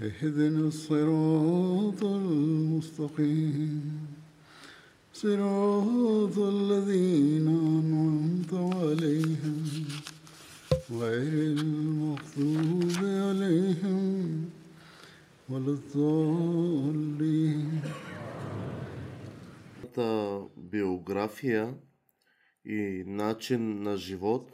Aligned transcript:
اهدنا 0.00 0.68
الصراط 0.68 2.04
المستقيم 2.04 4.06
صراط 5.12 6.38
الذين 6.38 7.48
أنعمت 7.48 8.54
عليهم 8.54 9.64
غير 10.90 11.32
المغضوب 11.58 12.96
عليهم 13.04 14.44
ولا 15.48 15.72
الضالين 15.78 17.80
Та 19.96 20.42
биография 20.56 21.74
и 22.64 23.02
начин 23.06 23.82
на 23.82 23.96
живот, 23.96 24.52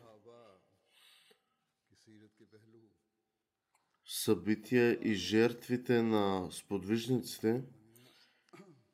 събития 4.27 4.99
и 5.03 5.13
жертвите 5.13 6.01
на 6.01 6.47
сподвижниците, 6.51 7.61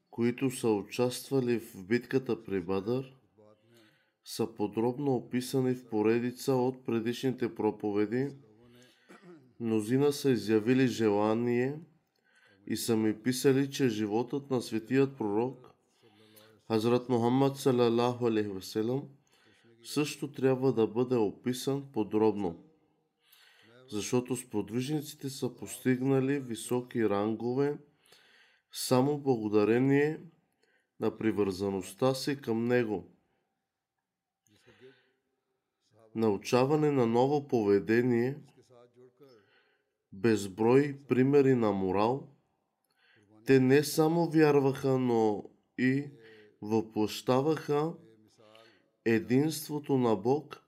които 0.09 0.51
са 0.51 0.69
участвали 0.69 1.59
в 1.59 1.85
битката 1.87 2.43
при 2.43 2.61
Бадър, 2.61 3.13
са 4.25 4.55
подробно 4.55 5.15
описани 5.15 5.75
в 5.75 5.89
поредица 5.89 6.53
от 6.53 6.85
предишните 6.85 7.55
проповеди. 7.55 8.29
Мнозина 9.59 10.13
са 10.13 10.31
изявили 10.31 10.87
желание 10.87 11.79
и 12.67 12.77
са 12.77 12.97
ми 12.97 13.23
писали, 13.23 13.71
че 13.71 13.89
животът 13.89 14.49
на 14.49 14.61
светият 14.61 15.17
пророк 15.17 15.71
Хазрат 16.67 17.09
Мухаммад 17.09 17.57
салалаху 17.57 18.27
алейхи 18.27 18.49
също 19.83 20.31
трябва 20.31 20.73
да 20.73 20.87
бъде 20.87 21.15
описан 21.15 21.91
подробно, 21.93 22.72
защото 23.87 24.35
сподвижниците 24.35 25.29
са 25.29 25.55
постигнали 25.55 26.39
високи 26.39 27.09
рангове 27.09 27.77
само 28.71 29.17
благодарение 29.17 30.19
на 30.99 31.17
привързаността 31.17 32.13
си 32.13 32.41
към 32.41 32.67
него. 32.67 33.11
Научаване 36.15 36.91
на 36.91 37.05
ново 37.05 37.47
поведение, 37.47 38.37
безброй 40.11 40.99
примери 41.07 41.55
на 41.55 41.71
морал, 41.71 42.29
те 43.45 43.59
не 43.59 43.83
само 43.83 44.29
вярваха, 44.29 44.99
но 44.99 45.43
и 45.77 46.05
въплащаваха 46.61 47.93
единството 49.05 49.97
на 49.97 50.15
Бог 50.15 50.63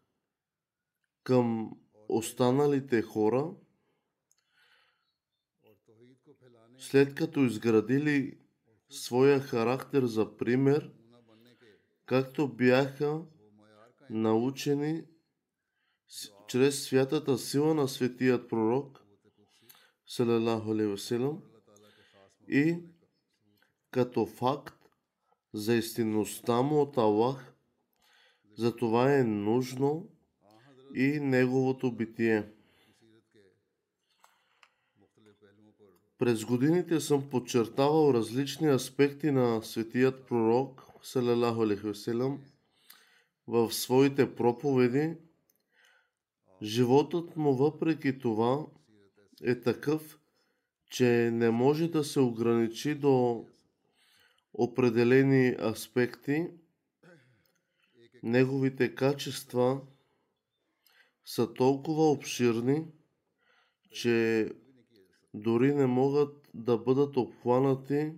към 1.23 1.77
останалите 2.09 3.01
хора, 3.01 3.51
след 6.77 7.15
като 7.15 7.39
изградили 7.39 8.39
своя 8.89 9.39
характер 9.39 10.03
за 10.03 10.37
пример, 10.37 10.91
както 12.05 12.47
бяха 12.47 13.21
научени 14.09 15.03
чрез 16.47 16.83
святата 16.83 17.37
сила 17.37 17.73
на 17.73 17.87
светият 17.87 18.49
пророк, 18.49 19.01
алейhi 20.19 21.41
и 22.47 22.83
като 23.91 24.25
факт 24.25 24.75
за 25.53 25.75
истинността 25.75 26.61
му 26.61 26.81
от 26.81 26.97
Аллах, 26.97 27.53
за 28.57 28.75
това 28.75 29.15
е 29.17 29.23
нужно 29.23 30.14
и 30.95 31.19
неговото 31.19 31.91
битие. 31.91 32.43
През 36.17 36.45
годините 36.45 36.99
съм 36.99 37.29
подчертавал 37.29 38.13
различни 38.13 38.67
аспекти 38.67 39.31
на 39.31 39.61
светият 39.63 40.27
пророк, 40.27 40.81
салалаху 41.03 41.61
алейхи 41.61 42.11
в 43.47 43.73
своите 43.73 44.35
проповеди. 44.35 45.15
Животът 46.61 47.35
му 47.35 47.53
въпреки 47.53 48.19
това 48.19 48.65
е 49.43 49.61
такъв, 49.61 50.19
че 50.91 51.29
не 51.33 51.49
може 51.51 51.87
да 51.87 52.03
се 52.03 52.19
ограничи 52.19 52.95
до 52.95 53.45
определени 54.53 55.55
аспекти, 55.61 56.47
неговите 58.23 58.95
качества 58.95 59.81
са 61.25 61.53
толкова 61.53 62.11
обширни, 62.11 62.85
че 63.91 64.49
дори 65.33 65.73
не 65.73 65.85
могат 65.85 66.49
да 66.53 66.77
бъдат 66.77 67.17
обхванати 67.17 68.13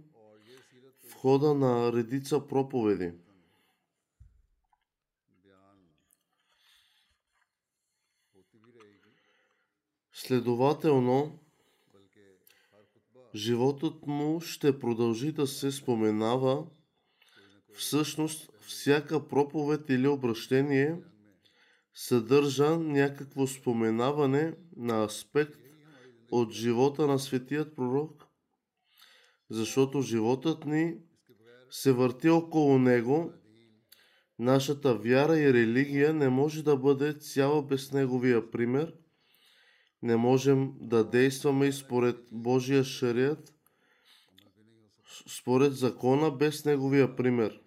в 1.10 1.14
хода 1.14 1.54
на 1.54 1.94
редица 1.94 2.48
проповеди. 2.48 3.14
Следователно, 10.12 11.40
животът 13.36 14.08
му 14.08 14.42
ще 14.42 14.80
продължи 14.80 15.32
да 15.32 15.48
се 15.48 15.72
споменава. 15.72 16.68
Всъщност, 17.74 18.52
всяка 18.62 19.28
проповед 19.28 19.90
или 19.90 20.08
обращение 20.08 21.02
съдържа 22.00 22.78
някакво 22.78 23.48
споменаване 23.48 24.54
на 24.76 25.04
аспект 25.04 25.60
от 26.32 26.52
живота 26.52 27.08
на 27.08 27.20
светият 27.20 27.76
пророк, 27.76 28.28
защото 29.50 30.02
животът 30.02 30.66
ни 30.66 30.96
се 31.70 31.92
върти 31.92 32.30
около 32.30 32.80
него. 32.80 33.34
Нашата 34.40 34.96
вяра 34.96 35.40
и 35.40 35.54
религия 35.54 36.14
не 36.14 36.30
може 36.30 36.64
да 36.64 36.78
бъде 36.78 37.14
цяла 37.14 37.64
без 37.64 37.92
неговия 37.92 38.52
пример– 38.52 38.94
не 40.02 40.16
можем 40.16 40.74
да 40.80 41.10
действаме 41.10 41.66
и 41.66 41.74
според 41.74 42.18
Божия 42.32 42.84
шарият, 42.84 43.54
според 45.40 45.74
закона, 45.74 46.32
без 46.32 46.66
неговия 46.66 47.16
пример. 47.16 47.62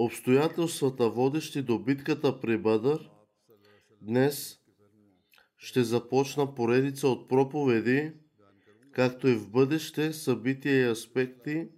Обстоятелствата, 0.00 1.10
водещи 1.10 1.62
до 1.62 1.78
битката 1.78 2.40
при 2.40 2.58
Бадър, 2.58 3.10
днес 4.02 4.58
ще 5.56 5.84
започна 5.84 6.54
поредица 6.54 7.08
от 7.08 7.28
проповеди, 7.28 8.12
както 8.92 9.28
и 9.28 9.34
в 9.34 9.50
бъдеще 9.50 10.12
събития 10.12 10.86
и 10.86 10.90
аспекти 10.90 11.68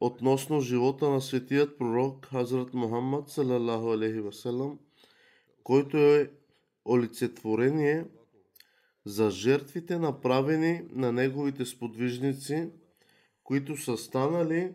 относно 0.00 0.60
живота 0.60 1.08
на 1.08 1.20
светият 1.20 1.78
пророк 1.78 2.26
Хазрат 2.26 2.74
Мухаммад 2.74 3.28
салалаху 3.28 3.92
алейхи 3.92 4.20
васелам, 4.20 4.78
който 5.62 5.96
е 5.96 6.30
олицетворение 6.88 8.04
за 9.04 9.30
жертвите 9.30 9.98
направени 9.98 10.82
на 10.90 11.12
неговите 11.12 11.66
сподвижници, 11.66 12.70
които 13.44 13.76
са 13.76 13.96
станали 13.96 14.74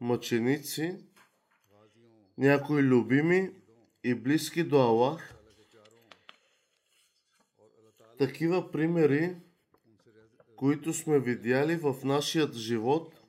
мъченици, 0.00 0.98
някои 2.38 2.82
любими 2.82 3.54
и 4.04 4.14
близки 4.14 4.64
до 4.64 4.76
Аллах, 4.76 5.34
такива 8.18 8.70
примери, 8.70 9.36
които 10.56 10.92
сме 10.92 11.20
видяли 11.20 11.76
в 11.76 11.96
нашият 12.04 12.54
живот 12.54 13.20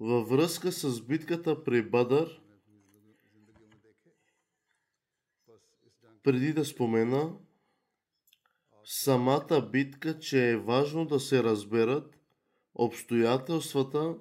във 0.00 0.28
връзка 0.28 0.72
с 0.72 1.00
битката 1.00 1.64
при 1.64 1.82
Бадър, 1.82 2.40
преди 6.22 6.52
да 6.52 6.64
спомена 6.64 7.36
самата 8.84 9.68
битка, 9.72 10.18
че 10.18 10.50
е 10.50 10.56
важно 10.56 11.06
да 11.06 11.20
се 11.20 11.42
разберат 11.42 12.18
обстоятелствата, 12.74 14.16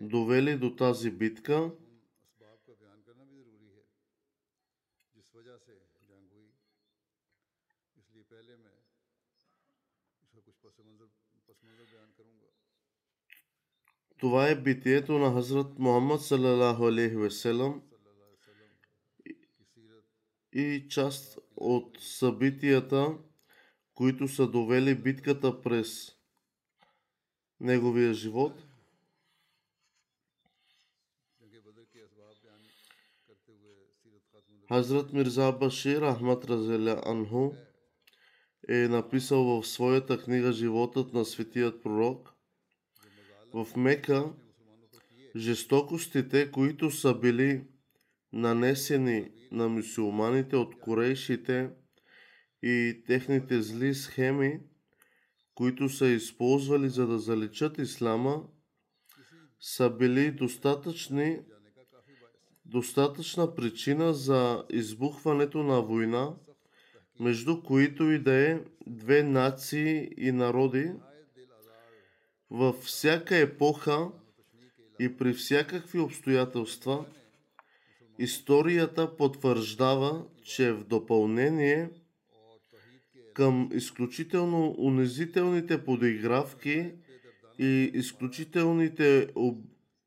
довели 0.00 0.58
до 0.58 0.76
тази 0.76 1.10
битка. 1.10 1.70
Това 14.18 14.48
е 14.48 14.62
битието 14.62 15.18
на 15.18 15.32
Хазрат 15.32 15.78
Мухаммад 15.78 16.22
салалаху 16.22 16.86
алейхи 16.86 17.16
веселам 17.16 17.82
и 20.52 20.86
част 20.90 21.38
от 21.56 21.98
събитията, 22.00 23.18
които 23.94 24.28
са 24.28 24.50
довели 24.50 24.94
битката 24.94 25.62
през 25.62 26.16
неговия 27.60 28.14
живот– 28.14 28.66
Хазрат 34.74 35.12
Мирза 35.12 35.52
Башир 35.52 36.02
Ахмад 36.02 36.44
Разеля 36.44 37.00
Анху 37.06 37.52
е 38.68 38.88
написал 38.88 39.44
в 39.44 39.66
своята 39.66 40.18
книга 40.18 40.52
Животът 40.52 41.12
на 41.12 41.24
светият 41.24 41.82
пророк. 41.82 42.34
В 43.52 43.66
Мека 43.76 44.32
жестокостите, 45.36 46.50
които 46.50 46.90
са 46.90 47.14
били 47.14 47.66
нанесени 48.32 49.30
на 49.52 49.68
мусулманите 49.68 50.56
от 50.56 50.78
корейшите 50.80 51.70
и 52.62 53.02
техните 53.06 53.62
зли 53.62 53.94
схеми, 53.94 54.60
които 55.54 55.88
са 55.88 56.06
използвали 56.06 56.88
за 56.88 57.06
да 57.06 57.18
заличат 57.18 57.78
ислама, 57.78 58.42
са 59.60 59.90
били 59.90 60.30
достатъчни, 60.30 61.40
достатъчна 62.74 63.54
причина 63.54 64.14
за 64.14 64.64
избухването 64.70 65.62
на 65.62 65.82
война, 65.82 66.34
между 67.20 67.62
които 67.62 68.10
и 68.10 68.18
да 68.18 68.34
е 68.34 68.60
две 68.86 69.22
нации 69.22 70.08
и 70.16 70.32
народи, 70.32 70.92
във 72.50 72.76
всяка 72.76 73.36
епоха 73.36 74.08
и 75.00 75.16
при 75.16 75.32
всякакви 75.32 75.98
обстоятелства, 75.98 77.04
историята 78.18 79.16
потвърждава, 79.16 80.24
че 80.44 80.72
в 80.72 80.84
допълнение 80.84 81.90
към 83.34 83.70
изключително 83.72 84.74
унизителните 84.78 85.84
подигравки 85.84 86.92
и 87.58 87.90
изключителните 87.94 89.28
об, 89.34 89.58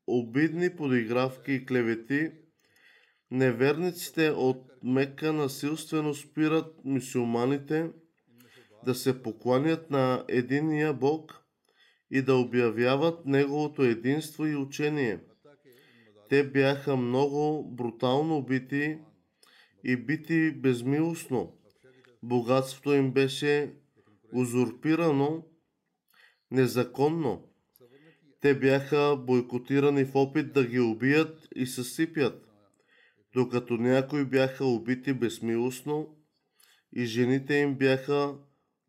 обидни 0.08 0.75
подигравки 0.75 1.52
и 1.52 1.66
клевети, 1.66 2.31
неверниците 3.31 4.29
от 4.29 4.63
Мека 4.83 5.33
насилствено 5.33 6.13
спират 6.13 6.75
мусулманите 6.83 7.91
да 8.85 8.95
се 8.95 9.24
покланят 9.24 9.89
на 9.91 10.25
единия 10.27 10.94
Бог 10.94 11.44
и 12.12 12.21
да 12.21 12.35
обявяват 12.35 13.25
Неговото 13.25 13.83
единство 13.83 14.45
и 14.45 14.56
учение. 14.56 15.19
Те 16.29 16.50
бяха 16.50 16.95
много 16.95 17.71
брутално 17.71 18.45
бити 18.45 18.97
и 19.83 19.95
бити 19.95 20.51
безмилостно. 20.51 21.53
Богатството 22.24 22.94
им 22.94 23.12
беше 23.12 23.74
узурпирано 24.33 25.44
незаконно. 26.51 27.44
Те 28.41 28.59
бяха 28.59 29.15
бойкотирани 29.27 30.06
в 30.06 30.15
опит 30.15 30.53
да 30.53 30.65
ги 30.65 30.79
убият 30.79 31.47
и 31.56 31.65
съсипят, 31.65 32.47
докато 33.38 33.74
някои 33.74 34.25
бяха 34.25 34.66
убити 34.66 35.13
безмилостно 35.13 36.16
и 36.95 37.06
жените 37.06 37.56
им 37.56 37.75
бяха 37.75 38.36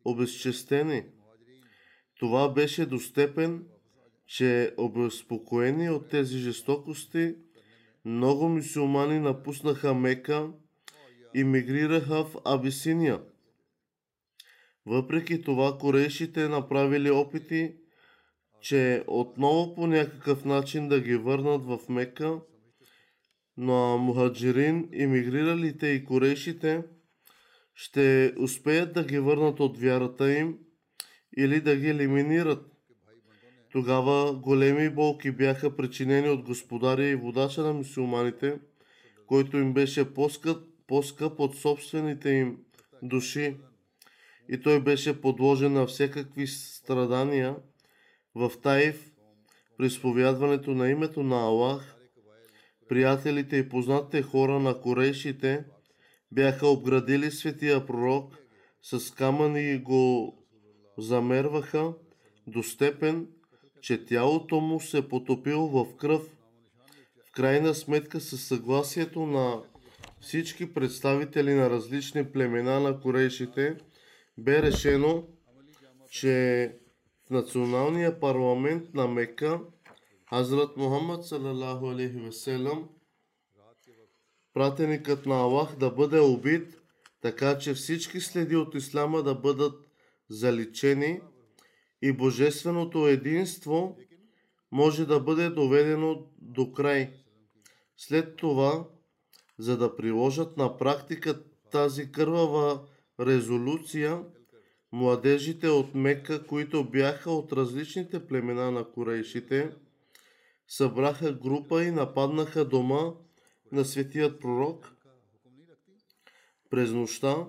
обезчестени. 0.05 1.03
Това 2.19 2.53
беше 2.53 2.85
до 2.85 2.99
степен, 2.99 3.65
че 4.27 4.73
обезпокоени 4.77 5.89
от 5.89 6.09
тези 6.09 6.37
жестокости, 6.37 7.35
много 8.05 8.49
мусулмани 8.49 9.19
напуснаха 9.19 9.93
Мека 9.93 10.49
и 11.35 11.43
мигрираха 11.43 12.25
в 12.25 12.35
Абисиния. 12.45 13.21
Въпреки 14.85 15.41
това, 15.41 15.77
корейшите 15.77 16.47
направили 16.47 17.11
опити, 17.11 17.75
че 18.61 19.03
отново 19.07 19.75
по 19.75 19.87
някакъв 19.87 20.45
начин 20.45 20.87
да 20.87 21.01
ги 21.01 21.15
върнат 21.15 21.65
в 21.65 21.79
Мека, 21.89 22.39
но 23.61 23.97
мухаджирин, 23.97 24.89
иммигриралите 24.93 25.87
и 25.87 26.05
корейшите 26.05 26.83
ще 27.75 28.33
успеят 28.37 28.93
да 28.93 29.03
ги 29.03 29.19
върнат 29.19 29.59
от 29.59 29.77
вярата 29.77 30.31
им 30.31 30.57
или 31.37 31.61
да 31.61 31.75
ги 31.75 31.89
елиминират. 31.89 32.65
Тогава 33.71 34.33
големи 34.33 34.89
болки 34.89 35.31
бяха 35.31 35.75
причинени 35.75 36.29
от 36.29 36.41
господаря 36.41 37.05
и 37.05 37.15
водача 37.15 37.61
на 37.61 37.73
мусулманите, 37.73 38.59
който 39.27 39.57
им 39.57 39.73
беше 39.73 40.13
по-скъп, 40.13 40.63
по-скъп 40.87 41.39
от 41.39 41.55
собствените 41.55 42.29
им 42.29 42.57
души. 43.03 43.57
И 44.49 44.61
той 44.61 44.83
беше 44.83 45.21
подложен 45.21 45.73
на 45.73 45.85
всякакви 45.85 46.47
страдания 46.47 47.55
в 48.35 48.51
Таиф 48.63 49.11
при 49.77 49.85
изповядването 49.85 50.71
на 50.71 50.89
името 50.89 51.23
на 51.23 51.35
Аллах. 51.35 51.98
Приятелите 52.89 53.57
и 53.57 53.69
познатите 53.69 54.21
хора 54.21 54.59
на 54.59 54.81
корейшите 54.81 55.65
бяха 56.31 56.67
обградили 56.67 57.31
светия 57.31 57.85
пророк 57.85 58.37
с 58.81 59.13
камъни 59.13 59.71
и 59.71 59.77
го 59.77 60.35
замерваха 60.97 61.93
до 62.47 62.63
степен, 62.63 63.27
че 63.81 64.05
тялото 64.05 64.59
му 64.59 64.79
се 64.79 65.09
потопило 65.09 65.67
в 65.67 65.95
кръв. 65.97 66.21
В 67.27 67.31
крайна 67.31 67.75
сметка 67.75 68.19
със 68.19 68.47
съгласието 68.47 69.25
на 69.25 69.61
всички 70.21 70.73
представители 70.73 71.53
на 71.53 71.69
различни 71.69 72.31
племена 72.31 72.79
на 72.79 72.99
корейшите 72.99 73.77
бе 74.37 74.61
решено, 74.61 75.27
че 76.11 76.75
в 77.27 77.29
националния 77.29 78.19
парламент 78.19 78.93
на 78.93 79.07
Мека 79.07 79.59
Хазрат 80.29 80.77
Мухаммад 80.77 81.25
салалаху 81.25 81.89
алейхи 81.89 82.19
веселам 82.19 82.89
пратеникът 84.53 85.25
на 85.25 85.35
Аллах 85.35 85.75
да 85.75 85.89
бъде 85.89 86.19
убит, 86.19 86.81
така 87.21 87.57
че 87.57 87.73
всички 87.73 88.21
следи 88.21 88.55
от 88.55 88.75
ислама 88.75 89.23
да 89.23 89.35
бъдат 89.35 89.89
заличени 90.29 91.21
и 92.01 92.11
божественото 92.11 93.07
единство 93.07 93.97
може 94.71 95.05
да 95.05 95.19
бъде 95.19 95.49
доведено 95.49 96.25
до 96.37 96.73
край. 96.73 97.13
След 97.97 98.35
това, 98.35 98.87
за 99.57 99.77
да 99.77 99.95
приложат 99.95 100.57
на 100.57 100.77
практика 100.77 101.43
тази 101.71 102.11
кървава 102.11 102.87
резолюция, 103.19 104.23
младежите 104.91 105.69
от 105.69 105.95
Мека, 105.95 106.47
които 106.47 106.89
бяха 106.89 107.31
от 107.31 107.53
различните 107.53 108.27
племена 108.27 108.71
на 108.71 108.91
корейшите, 108.91 109.71
събраха 110.69 111.33
група 111.33 111.83
и 111.83 111.91
нападнаха 111.91 112.65
дома 112.65 113.13
на 113.71 113.85
светият 113.85 114.41
пророк. 114.41 114.95
През 116.69 116.91
нощта, 116.91 117.47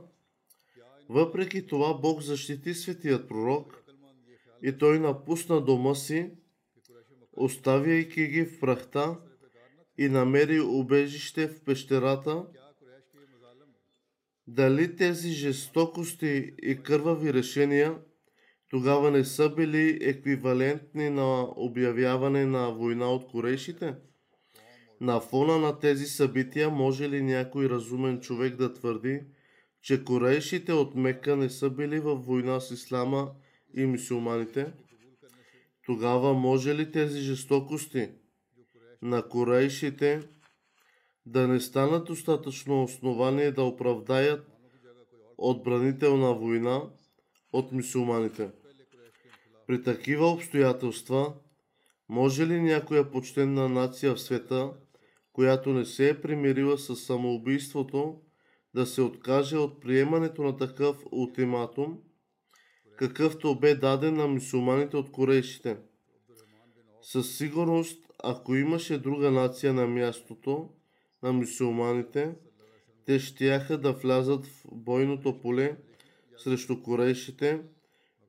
въпреки 1.08 1.66
това 1.66 1.94
Бог 1.94 2.22
защити 2.22 2.74
светият 2.74 3.28
пророк 3.28 3.84
и 4.62 4.78
той 4.78 4.98
напусна 4.98 5.64
дома 5.64 5.94
си, 5.94 6.30
оставяйки 7.32 8.26
ги 8.26 8.44
в 8.44 8.60
прахта 8.60 9.18
и 9.98 10.08
намери 10.08 10.60
убежище 10.60 11.48
в 11.48 11.64
пещерата. 11.64 12.46
Дали 14.46 14.96
тези 14.96 15.30
жестокости 15.30 16.54
и 16.62 16.82
кървави 16.82 17.34
решения 17.34 17.98
тогава 18.70 19.10
не 19.10 19.24
са 19.24 19.54
били 19.54 19.98
еквивалентни 20.00 21.10
на 21.10 21.48
обявяване 21.56 22.46
на 22.46 22.70
война 22.70 23.12
от 23.12 23.26
корейшите? 23.26 23.94
На 25.00 25.20
фона 25.20 25.58
на 25.58 25.78
тези 25.78 26.06
събития 26.06 26.70
може 26.70 27.10
ли 27.10 27.22
някой 27.22 27.68
разумен 27.68 28.20
човек 28.20 28.56
да 28.56 28.72
твърди, 28.72 29.22
че 29.82 30.04
корейшите 30.04 30.72
от 30.72 30.94
Мека 30.94 31.36
не 31.36 31.50
са 31.50 31.70
били 31.70 32.00
във 32.00 32.26
война 32.26 32.60
с 32.60 32.70
ислама 32.70 33.30
и 33.76 33.86
мусулманите, 33.86 34.72
тогава 35.86 36.34
може 36.34 36.74
ли 36.74 36.92
тези 36.92 37.20
жестокости 37.20 38.08
на 39.02 39.28
корейшите 39.28 40.22
да 41.26 41.48
не 41.48 41.60
станат 41.60 42.06
достатъчно 42.06 42.82
основание 42.82 43.52
да 43.52 43.62
оправдаят 43.62 44.46
отбранителна 45.38 46.34
война 46.34 46.82
от 47.52 47.72
мусулманите? 47.72 48.50
При 49.70 49.82
такива 49.82 50.26
обстоятелства, 50.26 51.34
може 52.08 52.46
ли 52.46 52.60
някоя 52.60 53.10
почтенна 53.10 53.68
нация 53.68 54.14
в 54.14 54.20
света, 54.20 54.72
която 55.32 55.72
не 55.72 55.84
се 55.84 56.08
е 56.08 56.20
примирила 56.20 56.78
с 56.78 56.96
самоубийството, 56.96 58.20
да 58.74 58.86
се 58.86 59.02
откаже 59.02 59.56
от 59.56 59.80
приемането 59.80 60.42
на 60.42 60.56
такъв 60.56 60.96
ултиматум, 61.12 61.98
какъвто 62.96 63.58
бе 63.60 63.74
даден 63.74 64.14
на 64.14 64.26
мусулманите 64.26 64.96
от 64.96 65.12
корейшите? 65.12 65.76
Със 67.02 67.36
сигурност, 67.36 68.06
ако 68.24 68.54
имаше 68.54 68.98
друга 68.98 69.30
нация 69.30 69.74
на 69.74 69.86
мястото 69.86 70.68
на 71.22 71.32
мусулманите, 71.32 72.34
те 73.06 73.18
щяха 73.18 73.78
да 73.78 73.92
влязат 73.92 74.46
в 74.46 74.64
бойното 74.72 75.40
поле 75.40 75.76
срещу 76.38 76.82
корейшите. 76.82 77.60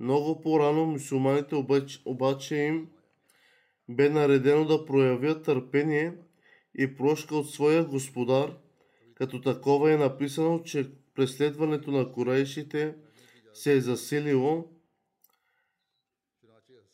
Много 0.01 0.41
по-рано 0.41 0.85
мусулманите 0.85 1.55
обаче, 1.55 2.01
обаче 2.05 2.55
им 2.55 2.89
бе 3.89 4.09
наредено 4.09 4.65
да 4.65 4.85
проявят 4.85 5.43
търпение 5.43 6.13
и 6.77 6.95
прошка 6.95 7.35
от 7.35 7.51
своя 7.51 7.85
господар, 7.85 8.57
като 9.15 9.41
такова 9.41 9.91
е 9.91 9.97
написано, 9.97 10.63
че 10.63 10.91
преследването 11.15 11.91
на 11.91 12.11
корейшите 12.11 12.95
се 13.53 13.73
е 13.73 13.81
засилило. 13.81 14.65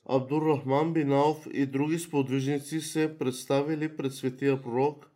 Абдуррахман 0.09 0.93
бин 0.93 1.11
Ауф 1.11 1.47
и 1.53 1.65
други 1.65 1.99
сподвижници 1.99 2.81
се 2.81 3.17
представили 3.17 3.97
пред 3.97 4.13
светия 4.13 4.61
пророк 4.61 5.11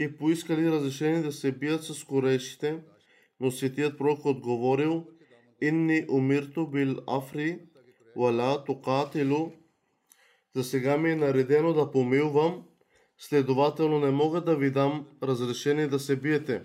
и 0.00 0.16
поискали 0.16 0.70
разрешение 0.70 1.22
да 1.22 1.32
се 1.32 1.52
бият 1.52 1.84
с 1.84 2.04
корейшите, 2.04 2.82
но 3.40 3.50
светият 3.50 3.98
пророк 3.98 4.24
отговорил 4.24 5.06
Инни 5.62 6.04
умирто 6.08 6.66
бил 6.66 6.96
афри, 7.06 7.58
вала 8.16 8.64
тукатилу. 8.64 9.52
За 10.54 10.64
сега 10.64 10.96
ми 10.96 11.10
е 11.10 11.16
наредено 11.16 11.72
да 11.72 11.90
помилвам, 11.90 12.64
следователно 13.18 14.00
не 14.00 14.10
мога 14.10 14.40
да 14.40 14.56
ви 14.56 14.70
дам 14.70 15.06
разрешение 15.22 15.88
да 15.88 15.98
се 15.98 16.16
биете. 16.16 16.62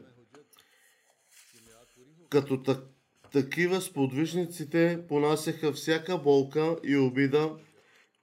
Като 2.29 2.63
так, 2.63 2.79
такива 3.31 3.81
сподвижниците 3.81 5.05
понасяха 5.09 5.71
всяка 5.71 6.17
болка 6.17 6.77
и 6.83 6.97
обида 6.97 7.57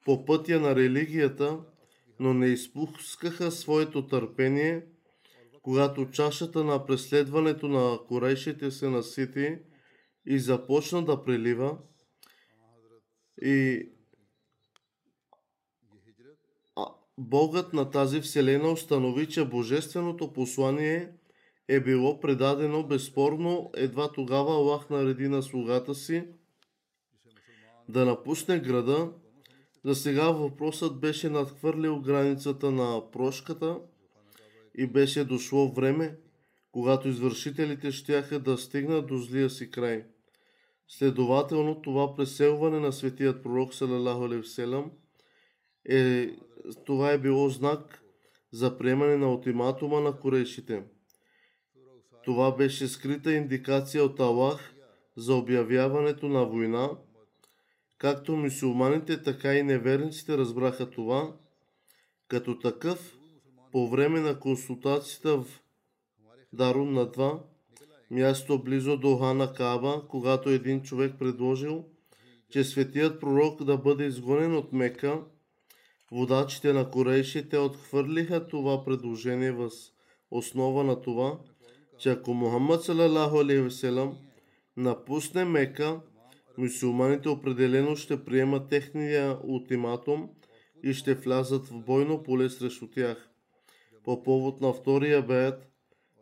по 0.05 0.25
пътя 0.25 0.59
на 0.59 0.75
религията, 0.75 1.59
но 2.19 2.33
не 2.33 2.47
изпускаха 2.47 3.51
своето 3.51 4.07
търпение, 4.07 4.85
когато 5.61 6.11
чашата 6.11 6.63
на 6.63 6.85
преследването 6.85 7.67
на 7.67 7.99
корейшите 8.07 8.71
се 8.71 8.89
насити 8.89 9.57
и 10.25 10.39
започна 10.39 11.05
да 11.05 11.23
прелива 11.23 11.77
и 13.41 13.89
Богът 17.17 17.73
на 17.73 17.91
тази 17.91 18.21
вселена 18.21 18.71
установи, 18.71 19.29
че 19.29 19.45
божественото 19.45 20.33
послание 20.33 21.11
е 21.67 21.79
било 21.79 22.19
предадено 22.19 22.87
безспорно, 22.87 23.71
едва 23.75 24.11
тогава 24.11 24.53
Аллах 24.53 24.89
нареди 24.89 25.27
на 25.27 25.43
слугата 25.43 25.95
си 25.95 26.27
да 27.89 28.05
напусне 28.05 28.59
града. 28.59 29.11
За 29.85 29.95
сега 29.95 30.31
въпросът 30.31 30.99
беше 30.99 31.29
надхвърлил 31.29 32.01
границата 32.01 32.71
на 32.71 33.11
прошката 33.11 33.79
и 34.77 34.87
беше 34.87 35.23
дошло 35.23 35.73
време, 35.73 36.17
когато 36.71 37.07
извършителите 37.07 37.91
щяха 37.91 38.39
да 38.39 38.57
стигнат 38.57 39.07
до 39.07 39.17
злия 39.17 39.49
си 39.49 39.71
край. 39.71 40.05
Следователно, 40.87 41.81
това 41.81 42.15
преселване 42.15 42.79
на 42.79 42.93
светият 42.93 43.43
пророк 43.43 43.73
Салалаху 43.73 44.43
е, 45.89 46.29
това 46.85 47.11
е 47.11 47.17
било 47.17 47.49
знак 47.49 48.03
за 48.51 48.77
приемане 48.77 49.17
на 49.17 49.31
ултиматума 49.31 50.01
на 50.01 50.19
корешите. 50.19 50.83
Това 52.23 52.55
беше 52.55 52.87
скрита 52.87 53.33
индикация 53.33 54.03
от 54.03 54.19
Аллах 54.19 54.73
за 55.17 55.35
обявяването 55.35 56.27
на 56.27 56.45
война. 56.45 56.89
Както 57.97 58.35
мусулманите, 58.35 59.23
така 59.23 59.55
и 59.55 59.63
неверниците 59.63 60.37
разбраха 60.37 60.89
това. 60.89 61.35
Като 62.27 62.59
такъв, 62.59 63.17
по 63.71 63.89
време 63.89 64.19
на 64.19 64.39
консултацията 64.39 65.37
в 65.37 65.61
Дарун 66.53 66.93
на 66.93 67.11
два, 67.11 67.43
място 68.15 68.63
близо 68.63 68.97
до 68.97 69.17
Хана 69.17 69.53
Каба, 69.53 70.01
когато 70.09 70.49
един 70.49 70.81
човек 70.81 71.13
предложил, 71.19 71.85
че 72.49 72.63
светият 72.63 73.19
пророк 73.19 73.63
да 73.63 73.77
бъде 73.77 74.05
изгонен 74.05 74.55
от 74.55 74.73
Мека, 74.73 75.21
водачите 76.11 76.73
на 76.73 76.89
корейшите 76.89 77.57
отхвърлиха 77.57 78.47
това 78.47 78.85
предложение 78.85 79.51
въз 79.51 79.73
основа 80.31 80.83
на 80.83 81.01
това, 81.01 81.39
че 81.99 82.09
ако 82.09 82.33
Мухаммад 82.33 82.83
салалаху 82.83 83.43
напусне 84.77 85.45
Мека, 85.45 86.01
мусулманите 86.57 87.29
определено 87.29 87.95
ще 87.95 88.25
приемат 88.25 88.69
техния 88.69 89.37
ултиматум 89.43 90.29
и 90.83 90.93
ще 90.93 91.13
влязат 91.13 91.67
в 91.67 91.79
бойно 91.79 92.23
поле 92.23 92.49
срещу 92.49 92.87
тях. 92.87 93.29
По 94.03 94.23
повод 94.23 94.61
на 94.61 94.73
втория 94.73 95.21
бед 95.21 95.67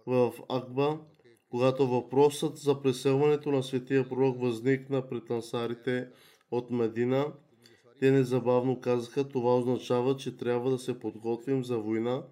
в 0.05 0.33
Акба, 0.49 0.99
когато 1.53 1.87
въпросът 1.87 2.57
за 2.57 2.81
преселването 2.81 3.51
на 3.51 3.63
светия 3.63 4.09
пророк 4.09 4.41
възникна 4.41 5.09
пред 5.09 5.31
ансарите 5.31 6.07
от 6.51 6.71
Медина, 6.71 7.33
те 7.99 8.11
незабавно 8.11 8.81
казаха, 8.81 9.29
това 9.29 9.57
означава, 9.57 10.17
че 10.17 10.37
трябва 10.37 10.71
да 10.71 10.79
се 10.79 10.99
подготвим 10.99 11.63
за 11.63 11.77
война 11.77 12.23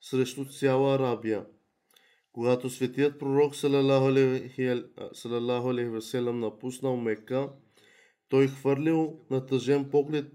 срещу 0.00 0.44
цяла 0.44 0.94
Арабия. 0.94 1.46
Когато 2.32 2.70
светият 2.70 3.18
пророк 3.18 3.56
салалаху 3.56 4.06
алейхи 5.68 5.90
веселам 5.90 6.40
напуснал 6.40 6.96
Мека, 6.96 7.48
той 8.28 8.48
хвърлил 8.48 9.18
на 9.30 9.46
тъжен 9.46 9.90
поглед 9.90 10.26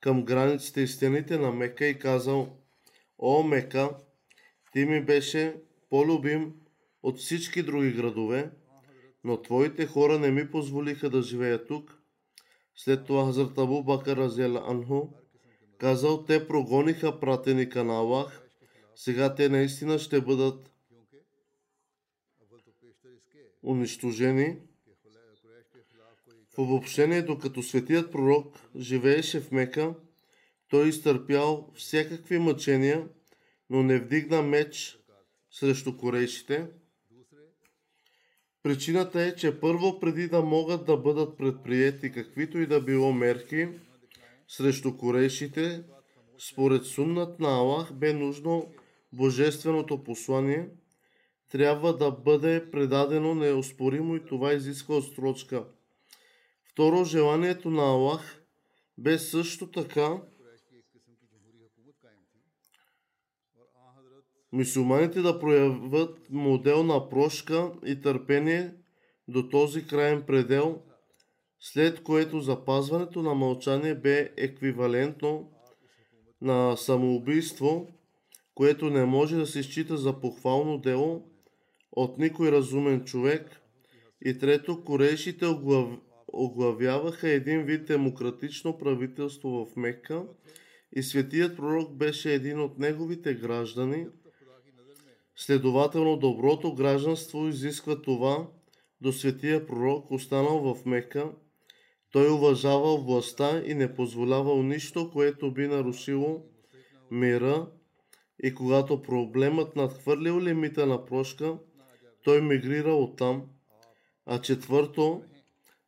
към 0.00 0.24
границите 0.24 0.80
и 0.80 0.88
стените 0.88 1.38
на 1.38 1.52
Мека 1.52 1.86
и 1.86 1.98
казал, 1.98 2.56
О, 3.18 3.42
Мека, 3.42 3.90
ти 4.72 4.84
ми 4.84 5.04
беше 5.04 5.56
по-любим 5.90 6.54
от 7.04 7.18
всички 7.18 7.62
други 7.62 7.92
градове, 7.92 8.50
но 9.24 9.42
твоите 9.42 9.86
хора 9.86 10.18
не 10.18 10.30
ми 10.30 10.50
позволиха 10.50 11.10
да 11.10 11.22
живея 11.22 11.66
тук. 11.66 11.98
След 12.76 13.06
това 13.06 13.24
Хазрат 13.24 13.58
Абу 13.58 13.82
Бакър 13.82 14.16
Разиел 14.16 14.56
Анху 14.56 15.08
казал, 15.78 16.24
те 16.24 16.48
прогониха 16.48 17.20
пратеника 17.20 17.84
на 17.84 17.94
Аллах, 17.94 18.42
сега 18.94 19.34
те 19.34 19.48
наистина 19.48 19.98
ще 19.98 20.20
бъдат 20.20 20.70
унищожени. 23.62 24.58
В 26.54 26.58
обобщение, 26.58 27.22
докато 27.22 27.62
светият 27.62 28.12
пророк 28.12 28.58
живееше 28.76 29.40
в 29.40 29.52
Мека, 29.52 29.94
той 30.68 30.88
изтърпял 30.88 31.72
всякакви 31.74 32.38
мъчения, 32.38 33.08
но 33.70 33.82
не 33.82 33.98
вдигна 33.98 34.42
меч 34.42 34.98
срещу 35.50 35.96
корейшите. 35.96 36.70
Причината 38.64 39.22
е, 39.22 39.34
че 39.34 39.60
първо 39.60 40.00
преди 40.00 40.28
да 40.28 40.42
могат 40.42 40.86
да 40.86 40.96
бъдат 40.96 41.38
предприяти 41.38 42.12
каквито 42.12 42.58
и 42.58 42.66
да 42.66 42.80
било 42.80 43.12
мерки 43.12 43.68
срещу 44.48 44.96
корейшите, 44.96 45.82
според 46.38 46.84
суннат 46.84 47.40
на 47.40 47.48
Аллах 47.48 47.92
бе 47.92 48.12
нужно 48.12 48.66
божественото 49.12 50.04
послание 50.04 50.68
трябва 51.54 51.96
да 51.96 52.10
бъде 52.10 52.70
предадено 52.70 53.34
неоспоримо 53.34 54.16
и 54.16 54.24
това 54.24 54.52
изисква 54.52 54.96
отстрочка. 54.96 55.64
Второ, 56.64 57.04
желанието 57.04 57.70
на 57.70 57.82
Аллах 57.82 58.42
бе 58.98 59.18
също 59.18 59.70
така 59.70 60.18
мусулманите 64.54 65.20
да 65.20 65.38
проявят 65.38 66.30
модел 66.30 66.82
на 66.82 67.08
прошка 67.08 67.72
и 67.86 68.00
търпение 68.00 68.74
до 69.28 69.48
този 69.48 69.86
краен 69.86 70.22
предел, 70.22 70.82
след 71.60 72.02
което 72.02 72.40
запазването 72.40 73.22
на 73.22 73.34
мълчание 73.34 73.94
бе 73.94 74.30
еквивалентно 74.36 75.50
на 76.40 76.76
самоубийство, 76.76 77.88
което 78.54 78.90
не 78.90 79.04
може 79.04 79.36
да 79.36 79.46
се 79.46 79.62
счита 79.62 79.96
за 79.96 80.20
похвално 80.20 80.78
дело 80.78 81.28
от 81.92 82.18
никой 82.18 82.52
разумен 82.52 83.04
човек, 83.04 83.60
И 84.24 84.38
трето, 84.38 84.84
корейшите 84.84 85.46
оглав... 85.46 85.88
оглавяваха 86.32 87.28
един 87.28 87.62
вид 87.62 87.86
демократично 87.86 88.78
правителство 88.78 89.66
в 89.66 89.76
Мекка 89.76 90.24
и 90.96 91.02
светият 91.02 91.56
пророк 91.56 91.96
беше 91.96 92.34
един 92.34 92.60
от 92.60 92.78
неговите 92.78 93.34
граждани. 93.34 94.06
Следователно, 95.36 96.16
доброто 96.16 96.74
гражданство 96.74 97.48
изисква 97.48 98.02
това 98.02 98.46
до 99.00 99.12
светия 99.12 99.66
пророк, 99.66 100.10
останал 100.10 100.74
в 100.74 100.86
Мека. 100.86 101.32
Той 102.10 102.32
уважавал 102.32 102.98
властта 102.98 103.62
и 103.66 103.74
не 103.74 103.94
позволявал 103.94 104.62
нищо, 104.62 105.10
което 105.12 105.52
би 105.52 105.68
нарушило 105.68 106.42
мира 107.10 107.66
и 108.42 108.54
когато 108.54 109.02
проблемът 109.02 109.76
надхвърлил 109.76 110.40
лимита 110.40 110.86
на 110.86 111.04
прошка, 111.04 111.58
той 112.22 112.40
мигрира 112.40 112.94
оттам. 112.94 113.42
А 114.26 114.40
четвърто, 114.40 115.22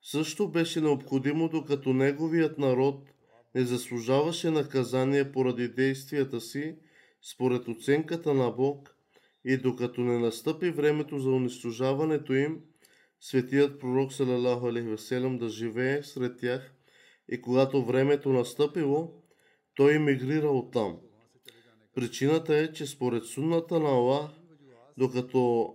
също 0.03 0.49
беше 0.49 0.81
необходимо, 0.81 1.49
докато 1.49 1.93
неговият 1.93 2.59
народ 2.59 3.09
не 3.55 3.65
заслужаваше 3.65 4.51
наказание 4.51 5.33
поради 5.33 5.69
действията 5.69 6.41
си, 6.41 6.77
според 7.23 7.69
оценката 7.69 8.35
на 8.35 8.51
Бог, 8.51 8.96
и 9.49 9.57
докато 9.57 10.01
не 10.01 10.19
настъпи 10.19 10.71
времето 10.71 11.19
за 11.19 11.31
унищожаването 11.31 12.35
им, 12.35 12.61
светият 13.21 13.81
пророк 13.81 14.13
Салалаху 14.13 14.67
Алейхи 14.67 15.39
да 15.39 15.49
живее 15.49 16.03
сред 16.03 16.39
тях 16.41 16.75
и 17.29 17.41
когато 17.41 17.85
времето 17.85 18.29
настъпило, 18.29 19.13
той 19.75 19.95
емигрира 19.95 20.49
оттам. 20.49 20.99
Причината 21.95 22.57
е, 22.57 22.73
че 22.73 22.87
според 22.87 23.25
сунната 23.25 23.81
на 23.81 23.89
Аллах, 23.89 24.31
докато 24.97 25.75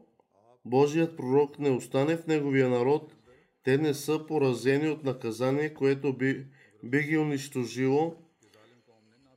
Божият 0.65 1.17
пророк 1.17 1.59
не 1.59 1.69
остане 1.69 2.17
в 2.17 2.27
неговия 2.27 2.69
народ, 2.69 3.15
те 3.63 3.77
не 3.77 3.93
са 3.93 4.25
поразени 4.27 4.89
от 4.89 5.03
наказание, 5.03 5.73
което 5.73 6.17
би, 6.17 6.45
би 6.83 7.03
ги 7.03 7.17
унищожило. 7.17 8.15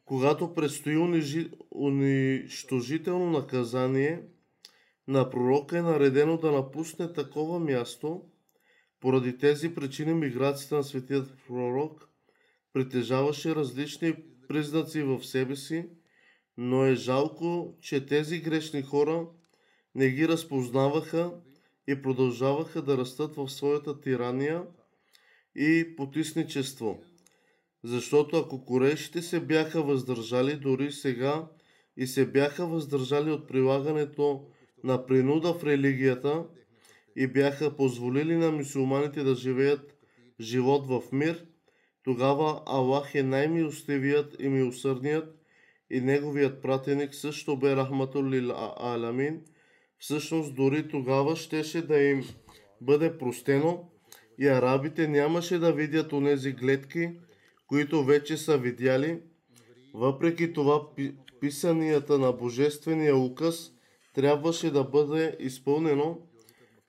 Когато 0.05 0.55
предстои 0.55 0.97
унижи, 0.97 1.51
унищожително 1.71 3.31
наказание, 3.31 4.23
на 5.09 5.31
пророка 5.31 5.79
е 5.79 5.83
наредено 5.83 6.37
да 6.37 6.53
напусне 6.53 7.13
такова 7.13 7.61
място. 7.61 8.23
Поради 9.01 9.39
тези 9.39 9.75
причини 9.75 10.15
миграцията 10.15 10.77
на 10.77 10.85
светият 10.85 11.37
пророк 11.49 12.09
притежаваше 12.73 13.55
различни 13.55 14.15
признаци 14.49 15.03
в 15.03 15.25
себе 15.25 15.57
си, 15.57 15.87
но 16.57 16.85
е 16.85 16.95
жалко, 16.95 17.77
че 17.81 18.07
тези 18.07 18.41
грешни 18.41 18.83
хора 18.83 19.27
не 19.95 20.11
ги 20.11 20.29
разпознаваха 20.29 21.33
и 21.89 22.03
продължаваха 22.03 22.83
да 22.83 22.99
растат 22.99 23.37
в 23.37 23.49
своята 23.49 24.01
тирания 24.01 24.63
и 25.57 25.97
потисничество. 25.97 27.03
Защото 27.85 28.37
ако 28.37 28.65
корешите 28.65 29.23
се 29.23 29.41
бяха 29.41 29.83
въздържали 29.83 30.57
дори 30.57 30.93
сега 30.93 31.47
и 31.97 32.07
се 32.07 32.27
бяха 32.27 32.67
въздържали 32.67 33.31
от 33.31 33.49
прилагането 33.49 34.47
на 34.85 35.07
принуда 35.07 35.55
в 35.55 35.65
религията 35.65 36.45
и 37.17 37.27
бяха 37.27 37.77
позволили 37.77 38.37
на 38.37 38.51
мусулманите 38.51 39.23
да 39.23 39.35
живеят 39.35 39.97
живот 40.41 40.87
в 40.87 41.03
мир, 41.13 41.47
тогава 42.05 42.63
Аллах 42.67 43.15
е 43.15 43.23
най-милостивият 43.23 44.37
и 44.41 44.49
милосърдният 44.49 45.35
и 45.91 46.01
неговият 46.01 46.63
пратеник 46.63 47.15
също 47.15 47.57
бе 47.57 47.77
Рахматулил 47.77 48.53
Аламин. 48.77 49.41
Всъщност 49.99 50.55
дори 50.55 50.89
тогава 50.89 51.37
щеше 51.37 51.87
да 51.87 52.03
им 52.03 52.25
бъде 52.81 53.19
простено 53.19 53.91
и 54.39 54.49
арабите 54.49 55.09
нямаше 55.09 55.59
да 55.59 55.73
видят 55.73 56.13
онези 56.13 56.53
гледки, 56.53 57.11
които 57.75 58.05
вече 58.05 58.37
са 58.37 58.59
видяли. 58.59 59.21
Въпреки 59.95 60.53
това 60.53 60.89
писанията 61.41 62.19
на 62.19 62.33
Божествения 62.33 63.17
указ 63.17 63.73
трябваше 64.15 64.71
да 64.71 64.85
бъде 64.85 65.37
изпълнено. 65.41 66.19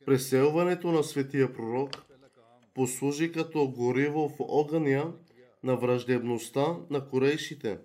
Преселването 0.06 0.92
на 0.92 1.04
светия 1.04 1.54
пророк 1.54 1.90
послужи 2.74 3.32
като 3.32 3.68
гориво 3.68 4.30
в 4.30 4.36
огъня 4.40 5.14
на 5.64 5.76
враждебността 5.76 6.78
на 6.90 7.08
корейшите. 7.08 7.78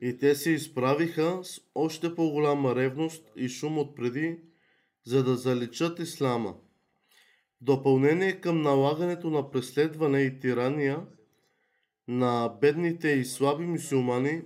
И 0.00 0.18
те 0.18 0.34
се 0.34 0.50
изправиха 0.50 1.40
с 1.42 1.60
още 1.74 2.14
по-голяма 2.14 2.74
ревност 2.74 3.32
и 3.36 3.48
шум 3.48 3.78
от 3.78 3.96
преди, 3.96 4.38
за 5.04 5.24
да 5.24 5.36
заличат 5.36 5.98
ислама. 5.98 6.54
Допълнение 7.60 8.40
към 8.40 8.62
налагането 8.62 9.30
на 9.30 9.50
преследване 9.50 10.20
и 10.20 10.38
тирания 10.38 11.00
на 12.08 12.48
бедните 12.60 13.08
и 13.08 13.24
слаби 13.24 13.64
мусулмани, 13.64 14.42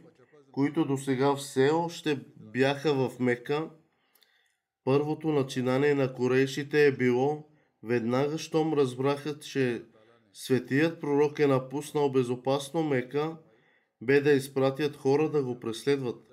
които 0.53 0.85
до 0.85 0.97
сега 0.97 1.37
все 1.37 1.71
още 1.71 2.21
бяха 2.37 2.95
в 2.95 3.19
Мека, 3.21 3.71
първото 4.85 5.29
начинание 5.29 5.95
на 5.95 6.15
корейшите 6.15 6.87
е 6.87 6.93
било, 6.93 7.49
веднага 7.83 8.39
щом 8.39 8.75
разбраха, 8.75 9.39
че 9.39 9.83
светият 10.33 11.01
пророк 11.01 11.39
е 11.39 11.47
напуснал 11.47 12.13
безопасно 12.13 12.83
Мека, 12.83 13.37
бе 14.01 14.21
да 14.21 14.33
изпратят 14.33 14.97
хора 14.97 15.31
да 15.31 15.45
го 15.45 15.61
преследват. 15.61 16.27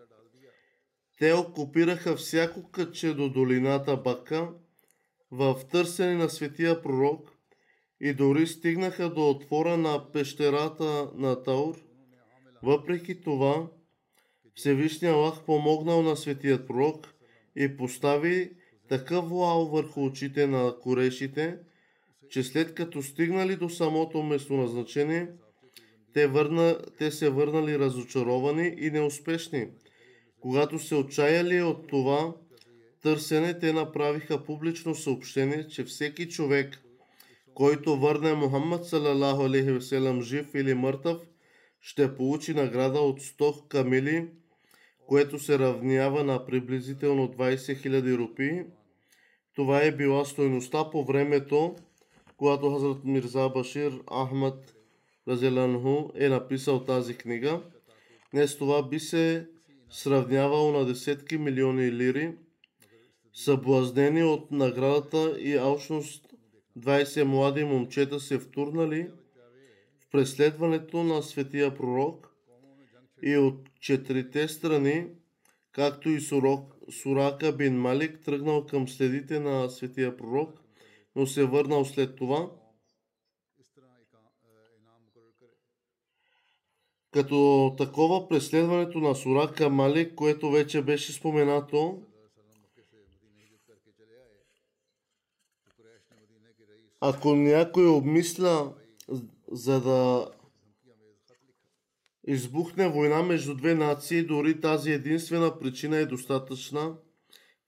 Те 1.20 1.34
окупираха 1.34 2.16
всяко 2.16 2.72
кътче 2.72 3.14
до 3.14 3.30
долината 3.30 3.98
Бака 3.98 4.54
в 5.32 5.60
търсене 5.72 6.16
на 6.16 6.30
светия 6.30 6.82
пророк 6.82 7.37
и 8.02 8.14
дори 8.14 8.48
стигнаха 8.48 9.10
до 9.10 9.30
отвора 9.30 9.78
на 9.78 10.12
пещерата 10.12 11.10
на 11.16 11.44
Таур. 11.44 11.76
Въпреки 12.64 13.22
това, 13.22 13.68
Всевишния 14.56 15.14
Аллах 15.14 15.46
помогнал 15.46 16.02
на 16.02 16.18
светият 16.18 16.68
пророк 16.68 17.14
и 17.56 17.78
постави 17.78 18.52
такъв 18.90 19.30
вуал 19.30 19.66
върху 19.66 20.06
очите 20.06 20.48
на 20.48 20.76
корешите, 20.82 21.58
че 22.30 22.44
след 22.44 22.74
като 22.74 23.02
стигнали 23.02 23.56
до 23.56 23.70
самото 23.70 24.24
местоназначение, 24.24 25.28
те, 26.14 26.28
върна, 26.28 26.78
те 26.98 27.12
се 27.12 27.30
върнали 27.30 27.80
разочаровани 27.80 28.76
и 28.78 28.92
неуспешни. 28.92 29.68
Когато 30.40 30.80
се 30.80 30.96
отчаяли 30.96 31.62
от 31.62 31.88
това 31.88 32.36
търсене, 33.04 33.60
те 33.60 33.74
направиха 33.74 34.44
публично 34.44 34.96
съобщение, 34.96 35.68
че 35.68 35.84
всеки 35.84 36.30
човек, 36.30 36.84
който 37.58 37.96
върне 37.96 38.34
Мухаммад 38.34 38.86
салалаху 38.86 39.44
алейхи 39.44 40.22
жив 40.22 40.56
или 40.56 40.74
мъртъв, 40.74 41.18
ще 41.82 42.16
получи 42.16 42.54
награда 42.54 43.00
от 43.00 43.22
100 43.22 43.68
камили, 43.68 44.28
което 45.08 45.40
се 45.40 45.60
равнява 45.60 46.24
на 46.24 46.46
приблизително 46.46 47.28
20 47.28 47.56
000 47.56 48.18
рупии. 48.18 48.62
Това 49.56 49.82
е 49.84 49.92
била 49.92 50.26
стойността 50.26 50.90
по 50.90 51.06
времето, 51.06 51.76
когато 52.38 52.72
Хазрат 52.72 53.04
Мирза 53.04 53.50
Башир 53.50 53.92
Ахмад 54.24 54.76
Разеланху 55.28 56.10
е 56.16 56.30
написал 56.30 56.86
тази 56.86 57.18
книга. 57.18 57.62
Днес 58.34 58.58
това 58.58 58.90
би 58.90 59.00
се 59.00 59.48
сравнявало 59.90 60.72
на 60.72 60.86
десетки 60.86 61.38
милиони 61.38 61.92
лири. 61.92 62.36
Съблазнени 63.34 64.24
от 64.24 64.52
наградата 64.52 65.36
и 65.40 65.56
алчност 65.56 66.27
20 66.78 67.24
млади 67.24 67.64
момчета 67.64 68.20
се 68.20 68.40
втурнали 68.40 69.12
в 70.00 70.10
преследването 70.12 71.04
на 71.04 71.24
светия 71.24 71.76
пророк 71.76 72.34
и 73.24 73.38
от 73.38 73.70
четирите 73.80 74.48
страни, 74.48 75.08
както 75.72 76.10
и 76.10 76.22
Сурок, 76.22 76.74
Сурака 77.02 77.56
бин 77.56 77.80
Малик 77.80 78.22
тръгнал 78.24 78.66
към 78.66 78.88
следите 78.88 79.40
на 79.40 79.70
светия 79.70 80.18
пророк, 80.18 80.62
но 81.16 81.28
се 81.28 81.46
върнал 81.46 81.86
след 81.86 82.16
това. 82.16 82.52
Като 87.12 87.76
такова 87.78 88.28
преследването 88.28 89.00
на 89.00 89.16
Сурака 89.16 89.70
Малик, 89.70 90.16
което 90.16 90.52
вече 90.52 90.82
беше 90.82 91.14
споменато, 91.14 92.02
ако 97.10 97.36
някой 97.36 97.88
обмисля 97.88 98.74
за 99.52 99.82
да 99.82 100.30
избухне 102.28 102.90
война 102.90 103.24
между 103.24 103.56
две 103.56 103.76
нации, 103.76 104.24
дори 104.24 104.62
тази 104.62 104.92
единствена 104.92 105.60
причина 105.60 105.98
е 105.98 106.06
достатъчна, 106.06 106.96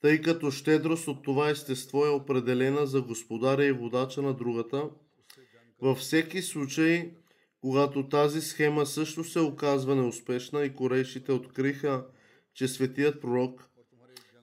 тъй 0.02 0.22
като 0.22 0.52
щедрост 0.52 1.08
от 1.08 1.24
това 1.24 1.50
естество 1.50 2.06
е 2.06 2.10
определена 2.10 2.88
за 2.88 3.02
господаря 3.02 3.66
и 3.66 3.72
водача 3.72 4.22
на 4.22 4.34
другата. 4.34 4.90
Във 5.82 5.98
всеки 5.98 6.42
случай, 6.42 7.12
когато 7.62 8.10
тази 8.10 8.42
схема 8.42 8.86
също 8.86 9.24
се 9.24 9.40
оказва 9.40 9.96
неуспешна 9.96 10.64
и 10.64 10.76
корейшите 10.76 11.32
откриха, 11.32 12.06
че 12.54 12.68
светият 12.68 13.22
пророк 13.22 13.70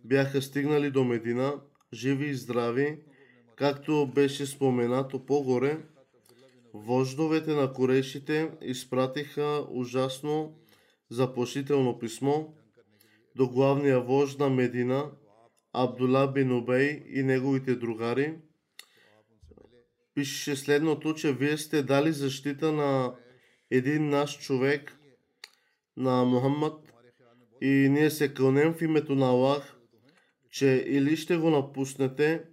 бяха 0.05 0.43
стигнали 0.43 0.91
до 0.91 1.05
Медина, 1.05 1.61
живи 1.93 2.27
и 2.27 2.35
здрави, 2.35 2.99
Както 3.57 4.07
беше 4.15 4.47
споменато 4.47 5.27
по-горе, 5.27 5.79
вождовете 6.75 7.51
на 7.51 7.73
корешите 7.73 8.51
изпратиха 8.63 9.67
ужасно 9.71 10.55
заплашително 11.11 11.99
писмо 11.99 12.45
до 13.37 13.49
главния 13.49 14.01
вожд 14.01 14.39
на 14.39 14.51
Медина, 14.51 15.11
Абдула 15.73 16.33
бин 16.33 16.53
Убей 16.53 17.03
и 17.09 17.23
неговите 17.23 17.75
другари. 17.75 18.35
Пишеше 20.15 20.57
следното, 20.57 21.15
че 21.15 21.33
вие 21.33 21.59
сте 21.59 21.83
дали 21.83 22.13
защита 22.13 22.73
на 22.73 23.15
един 23.71 24.09
наш 24.09 24.39
човек, 24.39 24.99
на 25.97 26.25
Мухаммад, 26.25 26.93
и 27.61 27.69
ние 27.69 28.11
се 28.11 28.35
кълнем 28.35 28.75
в 28.75 28.83
името 28.83 29.15
на 29.15 29.27
Аллах, 29.27 29.77
че 30.51 30.85
или 30.87 31.17
ще 31.17 31.37
го 31.37 31.51
напуснете 31.51 32.45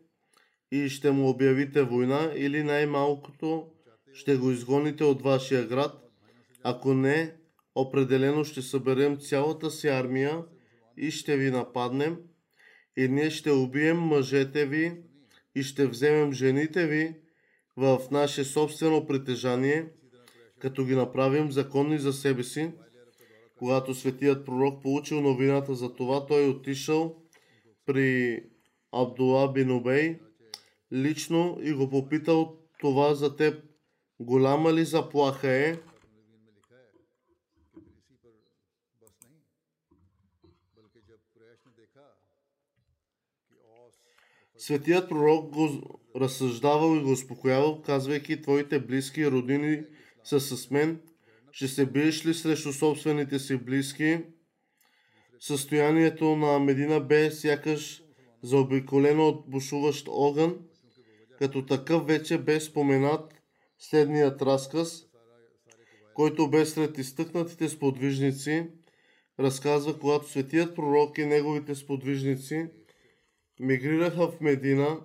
и 0.74 0.90
ще 0.90 1.12
му 1.12 1.30
обявите 1.30 1.84
война, 1.84 2.32
или 2.36 2.64
най-малкото 2.64 3.68
ще 4.14 4.36
го 4.36 4.52
изгоните 4.52 5.04
от 5.04 5.22
вашия 5.22 5.68
град. 5.68 6.10
Ако 6.64 6.94
не, 6.94 7.36
определено 7.76 8.44
ще 8.44 8.62
съберем 8.62 9.18
цялата 9.18 9.72
си 9.72 9.88
армия 9.88 10.44
и 10.98 11.12
ще 11.12 11.38
ви 11.38 11.52
нападнем 11.52 12.18
и 12.98 13.08
ние 13.08 13.30
ще 13.30 13.52
убием 13.52 13.98
мъжете 13.98 14.66
ви 14.66 15.02
и 15.56 15.64
ще 15.64 15.88
вземем 15.88 16.34
жените 16.34 16.88
ви 16.88 17.16
в 17.78 18.02
наше 18.12 18.44
собствено 18.44 19.08
притежание, 19.08 19.86
като 20.60 20.86
ги 20.86 20.96
направим 20.96 21.52
законни 21.52 22.00
за 22.00 22.14
себе 22.14 22.44
си. 22.44 22.72
Когато 23.58 23.96
светият 23.96 24.46
пророк 24.46 24.82
получил 24.82 25.22
новината 25.22 25.76
за 25.76 25.94
това, 25.96 26.26
той 26.26 26.48
отишъл 26.48 27.16
при 27.86 28.40
Абдула 28.92 29.52
бин 29.54 29.72
Убей 29.72 30.20
лично 30.94 31.58
и 31.62 31.74
го 31.74 31.90
попитал 31.90 32.58
това 32.80 33.16
за 33.16 33.36
теб 33.36 33.64
голяма 34.20 34.74
ли 34.74 34.86
заплаха 34.86 35.50
е? 35.50 35.78
Светият 44.58 45.10
пророк 45.10 45.54
го 45.54 46.00
разсъждавал 46.16 46.98
и 46.98 47.04
го 47.04 47.12
успокоявал, 47.12 47.82
казвайки, 47.82 48.42
твоите 48.42 48.80
близки 48.80 49.22
и 49.22 49.32
родини 49.32 49.84
са 50.24 50.40
с 50.40 50.72
мен. 50.72 51.02
Ще 51.52 51.68
се 51.68 51.86
биеш 51.86 52.26
ли 52.26 52.34
срещу 52.34 52.74
собствените 52.74 53.40
си 53.40 53.58
близки? 53.58 54.20
Състоянието 55.40 56.36
на 56.36 56.60
Медина 56.60 57.00
бе 57.00 57.32
сякаш 57.32 58.04
заобиколено 58.44 59.28
от 59.28 59.50
бушуващ 59.50 60.08
огън. 60.10 60.58
Като 61.44 61.66
такъв 61.66 62.08
вече 62.08 62.38
бе 62.38 62.60
споменат 62.60 63.34
следният 63.80 64.42
разказ, 64.42 65.06
който 66.14 66.50
бе 66.50 66.66
сред 66.66 66.98
изтъкнатите 66.98 67.70
сподвижници, 67.70 68.68
разказва, 69.40 70.00
когато 70.00 70.30
светият 70.30 70.76
пророк 70.76 71.18
и 71.18 71.26
неговите 71.26 71.76
сподвижници– 71.76 72.68
мигрираха 73.60 74.28
в 74.28 74.42
Медина 74.42 75.00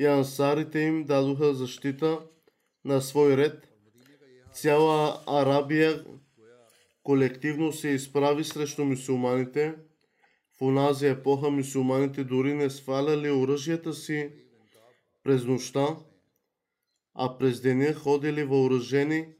и 0.00 0.06
ансарите 0.06 0.78
им 0.78 1.04
дадоха 1.04 1.54
защита 1.54 2.20
на 2.84 3.00
свой 3.00 3.36
ред. 3.36 3.72
Цяла 4.52 5.22
Арабия 5.26 6.04
колективно 7.02 7.72
се 7.72 7.88
изправи 7.88 8.44
срещу 8.44 8.84
мусулманите. 8.84 9.74
В 10.58 10.62
онази 10.62 11.06
епоха 11.06 11.50
мусулманите 11.50 12.24
дори 12.24 12.54
не 12.54 12.70
сваляли 12.70 13.30
оръжията 13.30 13.94
си 13.94 14.41
през 15.22 15.44
нощта, 15.44 15.96
а 17.14 17.38
през 17.38 17.60
деня 17.60 17.94
ходили 17.94 18.44
въоръжени 18.44 19.34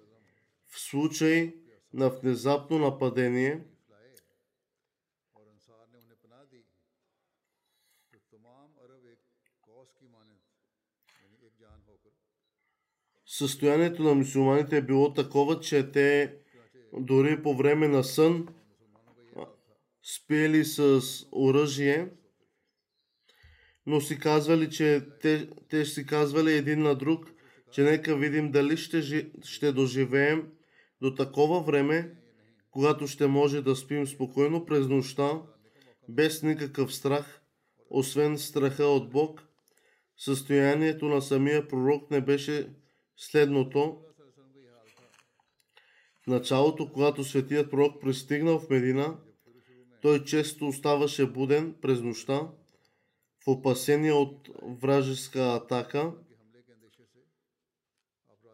в 0.68 0.80
случай 0.80 1.54
на 1.92 2.10
внезапно 2.10 2.78
нападение– 2.78 3.64
състоянието 13.32 14.02
на 14.02 14.14
мусулманите 14.14 14.76
е 14.76 14.82
било 14.82 15.12
такова, 15.12 15.60
че 15.60 15.90
те 15.90 16.34
дори 16.92 17.42
по 17.42 17.54
време 17.54 17.88
на 17.88 18.04
сън 18.04 18.48
спели 20.02 20.64
с 20.64 21.02
оръжие, 21.32 22.08
но 23.86 24.00
си 24.00 24.18
казвали, 24.18 24.70
че 24.70 25.06
те, 25.20 25.48
те 25.68 25.84
си 25.84 26.06
казвали 26.06 26.52
един 26.52 26.82
на 26.82 26.94
друг, 26.94 27.32
че 27.72 27.82
нека 27.82 28.16
видим 28.16 28.50
дали 28.50 28.76
ще, 28.76 29.30
ще 29.44 29.72
доживеем 29.72 30.48
до 31.00 31.14
такова 31.14 31.60
време, 31.60 32.14
когато 32.70 33.06
ще 33.06 33.26
може 33.26 33.62
да 33.62 33.76
спим 33.76 34.06
спокойно 34.06 34.66
през 34.66 34.88
нощта, 34.88 35.42
без 36.08 36.42
никакъв 36.42 36.94
страх, 36.94 37.42
освен 37.90 38.38
страха 38.38 38.84
от 38.84 39.10
Бог. 39.10 39.42
Състоянието 40.16 41.06
на 41.06 41.22
самия 41.22 41.68
пророк 41.68 42.10
не 42.10 42.20
беше 42.20 42.68
следното. 43.16 43.98
В 46.24 46.26
началото, 46.26 46.92
когато 46.92 47.24
светият 47.24 47.70
пророк 47.70 48.00
пристигнал 48.00 48.58
в 48.58 48.70
Медина, 48.70 49.16
той 50.02 50.24
често 50.24 50.66
оставаше 50.66 51.26
буден 51.26 51.74
през 51.82 52.00
нощта 52.00 52.48
в 53.46 53.50
опасение 53.50 54.12
от 54.12 54.50
вражеска 54.62 55.54
атака. 55.54 56.12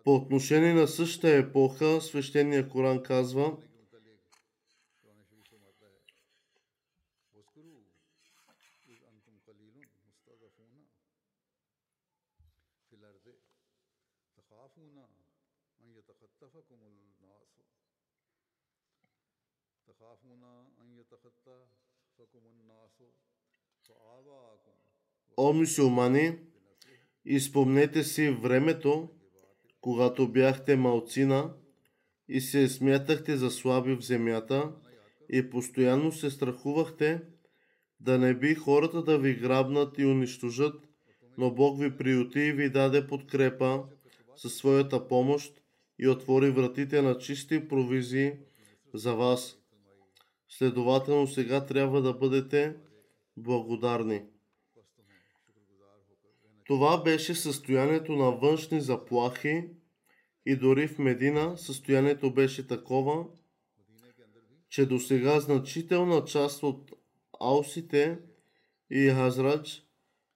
По 0.05 0.15
отношение 0.15 0.75
на 0.75 0.89
същата 0.89 1.37
епоха, 1.37 2.01
свещения 2.01 2.69
Коран 2.69 3.03
казва, 3.03 3.57
О, 25.41 25.53
мусулмани, 25.53 26.39
изпомнете 27.25 28.05
си 28.05 28.31
времето, 28.31 29.09
когато 29.81 30.29
бяхте 30.29 30.77
малцина 30.77 31.55
и 32.29 32.41
се 32.41 32.69
смятахте 32.69 33.37
за 33.37 33.51
слаби 33.51 33.95
в 33.95 34.01
земята 34.01 34.73
и 35.33 35.51
постоянно 35.51 36.13
се 36.13 36.31
страхувахте 36.31 37.23
да 38.01 38.19
не 38.19 38.35
би 38.35 38.55
хората 38.55 39.03
да 39.03 39.19
ви 39.19 39.35
грабнат 39.35 39.99
и 39.99 40.07
унищожат, 40.07 40.75
но 41.37 41.55
Бог 41.55 41.81
ви 41.81 41.97
приюти 41.97 42.41
и 42.41 42.53
ви 42.53 42.71
даде 42.71 43.07
подкрепа 43.07 43.85
със 44.37 44.55
своята 44.55 45.09
помощ 45.09 45.53
и 45.99 46.09
отвори 46.09 46.51
вратите 46.51 47.03
на 47.03 47.19
чисти 47.19 47.69
провизии 47.69 48.33
за 48.95 49.15
вас. 49.15 49.59
Следователно 50.49 51.27
сега 51.27 51.67
трябва 51.67 52.03
да 52.03 52.13
бъдете 52.13 52.77
благодарни. 53.37 54.23
Това 56.69 57.03
беше 57.03 57.35
състоянието 57.35 58.13
на 58.13 58.31
външни 58.31 58.81
заплахи 58.81 59.65
и 60.47 60.57
дори 60.57 60.89
в 60.89 60.99
Медина 60.99 61.59
състоянието 61.59 62.35
беше 62.35 62.67
такова, 62.67 63.27
че 64.69 64.87
до 64.87 65.01
сега 65.01 65.41
значителна 65.41 66.25
част 66.25 66.63
от 66.63 66.93
аусите 67.41 68.19
и 68.91 69.09
Хазрач 69.09 69.83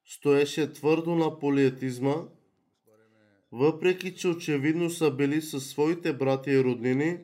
стоеше 0.06 0.72
твърдо 0.72 1.14
на 1.14 1.38
полиетизма, 1.38 2.14
въпреки 3.52 4.14
че 4.14 4.28
очевидно 4.28 4.90
са 4.90 5.10
били 5.10 5.42
със 5.42 5.70
своите 5.70 6.12
братя 6.12 6.52
и 6.52 6.64
роднини, 6.64 7.18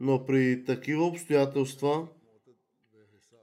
но 0.00 0.24
при 0.24 0.64
такива 0.64 1.04
обстоятелства, 1.04 2.08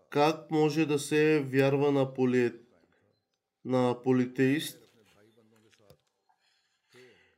как 0.09 0.51
може 0.51 0.85
да 0.85 0.99
се 0.99 1.39
вярва 1.39 1.91
на, 1.91 2.13
поли... 2.13 2.51
на 3.69 4.01
политеист? 4.03 4.89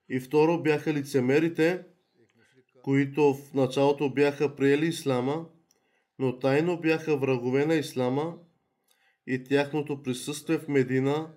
И 0.10 0.20
второ 0.20 0.62
бяха 0.62 0.94
лицемерите, 0.94 1.84
които 2.84 3.34
в 3.34 3.54
началото 3.54 4.10
бяха 4.10 4.56
приели 4.56 4.88
ислама, 4.88 5.46
но 6.20 6.40
тайно 6.40 6.80
бяха 6.80 7.18
врагове 7.18 7.66
на 7.66 7.76
ислама 7.76 8.38
и 9.28 9.44
тяхното 9.44 10.04
присъствие 10.04 10.58
в 10.58 10.68
Медина 10.68 11.34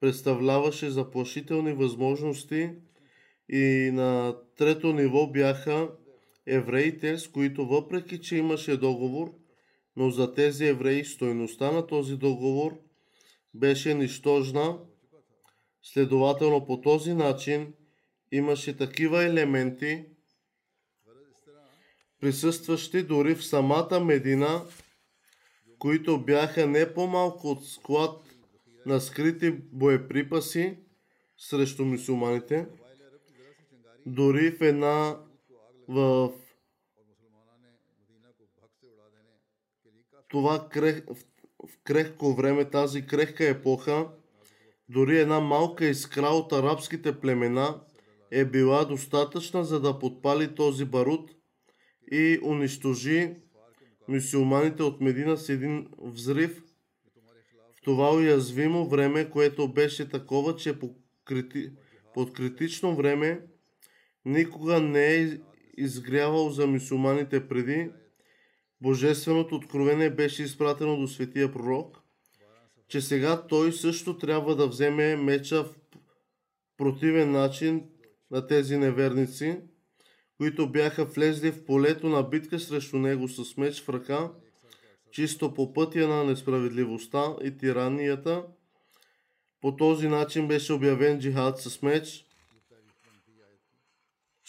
представляваше 0.00 0.90
заплашителни 0.90 1.72
възможности 1.72 2.70
и 3.48 3.90
на 3.92 4.36
трето 4.56 4.92
ниво 4.92 5.26
бяха 5.26 5.90
евреите, 6.46 7.18
с 7.18 7.28
които 7.28 7.66
въпреки, 7.66 8.20
че 8.20 8.36
имаше 8.36 8.76
договор, 8.76 9.34
но 9.96 10.10
за 10.10 10.34
тези 10.34 10.66
евреи 10.66 11.04
стойността 11.04 11.72
на 11.72 11.86
този 11.86 12.16
договор 12.16 12.85
беше 13.58 13.94
нищожна 13.94 14.78
Следователно 15.92 16.66
по 16.66 16.80
този 16.80 17.14
начин 17.14 17.74
имаше 18.32 18.76
такива 18.76 19.24
елементи, 19.24 20.04
присъстващи 22.20 23.02
дори 23.02 23.34
в 23.34 23.46
самата 23.46 24.00
Медина, 24.00 24.62
които 25.78 26.24
бяха 26.24 26.66
не 26.66 26.94
по-малко 26.94 27.50
от 27.50 27.66
склад 27.66 28.24
на 28.86 29.00
скрити 29.00 29.50
боеприпаси 29.50 30.78
срещу 31.38 31.84
мусулманите. 31.84 32.66
Дори 34.06 34.50
в 34.50 34.62
една 34.62 35.20
в 35.88 36.32
това 40.28 40.68
в, 41.08 41.16
в 41.68 41.78
крехко 41.84 42.34
време, 42.34 42.64
тази 42.64 43.06
крехка 43.06 43.48
епоха, 43.48 44.08
дори 44.88 45.18
една 45.18 45.40
малка 45.40 45.86
искра 45.86 46.26
от 46.26 46.52
арабските 46.52 47.20
племена 47.20 47.80
е 48.30 48.44
била 48.44 48.84
достатъчна 48.84 49.64
за 49.64 49.80
да 49.80 49.98
подпали 49.98 50.54
този 50.54 50.84
барут 50.84 51.30
и 52.12 52.40
унищожи 52.42 53.34
мусулманите 54.08 54.82
от 54.82 55.00
Медина 55.00 55.36
с 55.36 55.48
един 55.48 55.88
взрив 55.98 56.62
в 57.76 57.82
това 57.82 58.14
уязвимо 58.14 58.88
време, 58.88 59.30
което 59.30 59.72
беше 59.72 60.08
такова, 60.08 60.56
че 60.56 60.78
под 62.14 62.32
критично 62.32 62.96
време 62.96 63.40
никога 64.24 64.80
не 64.80 65.14
е 65.14 65.38
изгрявал 65.76 66.50
за 66.50 66.66
мусулманите 66.66 67.48
преди. 67.48 67.90
Божественото 68.80 69.54
откровение 69.54 70.10
беше 70.10 70.42
изпратено 70.42 70.96
до 70.96 71.08
светия 71.08 71.52
пророк, 71.52 72.00
че 72.88 73.00
сега 73.00 73.46
той 73.46 73.72
също 73.72 74.18
трябва 74.18 74.56
да 74.56 74.68
вземе 74.68 75.16
меча 75.16 75.64
в 75.64 75.74
противен 76.76 77.30
начин 77.32 77.88
на 78.30 78.46
тези 78.46 78.76
неверници, 78.76 79.58
които 80.36 80.72
бяха 80.72 81.04
влезли 81.04 81.52
в 81.52 81.64
полето 81.64 82.08
на 82.08 82.22
битка 82.22 82.60
срещу 82.60 82.98
него 82.98 83.28
с 83.28 83.56
меч 83.56 83.82
в 83.82 83.88
ръка, 83.88 84.32
чисто 85.12 85.54
по 85.54 85.72
пътя 85.72 86.08
на 86.08 86.24
несправедливостта 86.24 87.36
и 87.44 87.56
тиранията. 87.56 88.44
По 89.60 89.76
този 89.76 90.08
начин 90.08 90.48
беше 90.48 90.72
обявен 90.72 91.20
джихад 91.20 91.60
с 91.60 91.82
меч. 91.82 92.26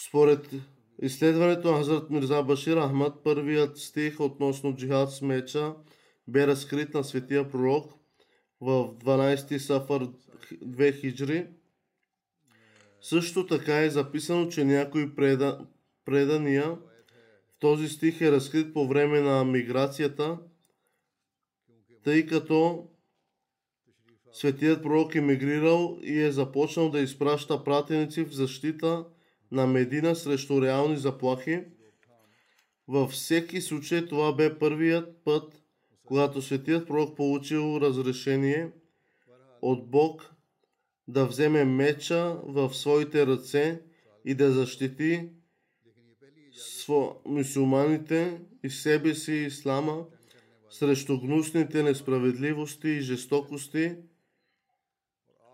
Според 0.07 0.51
изследването 1.01 1.71
на 1.71 1.77
Хазрат 1.77 2.09
Мирза 2.09 2.43
Башир 2.43 2.77
Ахмад, 2.77 3.23
първият 3.23 3.77
стих 3.77 4.19
относно 4.19 4.75
джихад 4.75 5.11
с 5.11 5.21
меча 5.21 5.73
бе 6.27 6.47
разкрит 6.47 6.93
на 6.93 7.03
светия 7.03 7.49
пророк 7.49 7.93
в 8.61 8.93
12 9.05 9.57
Сафар 9.57 10.07
2 10.51 10.99
хиджри. 10.99 11.47
Също 13.01 13.47
така 13.47 13.83
е 13.83 13.89
записано, 13.89 14.49
че 14.49 14.65
някои 14.65 15.15
преда, 15.15 15.65
предания 16.05 16.77
в 17.47 17.59
този 17.59 17.89
стих 17.89 18.21
е 18.21 18.31
разкрит 18.31 18.73
по 18.73 18.87
време 18.87 19.21
на 19.21 19.43
миграцията, 19.43 20.37
тъй 22.03 22.25
като 22.25 22.87
светият 24.31 24.83
пророк 24.83 25.15
е 25.15 25.21
мигрирал 25.21 25.99
и 26.01 26.21
е 26.21 26.31
започнал 26.31 26.89
да 26.89 26.99
изпраща 26.99 27.63
пратеници 27.63 28.23
в 28.23 28.33
защита 28.33 29.05
на 29.51 29.67
Медина 29.67 30.15
срещу 30.15 30.61
реални 30.61 30.97
заплахи. 30.97 31.63
Във 32.87 33.11
всеки 33.11 33.61
случай 33.61 34.05
това 34.05 34.35
бе 34.35 34.59
първият 34.59 35.23
път, 35.23 35.61
когато 36.05 36.41
светият 36.41 36.87
пророк 36.87 37.17
получил 37.17 37.79
разрешение 37.81 38.71
от 39.61 39.89
Бог 39.91 40.33
да 41.07 41.25
вземе 41.25 41.65
меча 41.65 42.39
в 42.43 42.73
своите 42.73 43.27
ръце 43.27 43.81
и 44.25 44.35
да 44.35 44.51
защити 44.51 45.29
мусулманите 47.25 48.41
и 48.63 48.69
себе 48.69 49.15
си 49.15 49.33
ислама 49.33 50.05
срещу 50.69 51.19
гнусните 51.19 51.83
несправедливости 51.83 52.87
и 52.87 53.01
жестокости, 53.01 53.95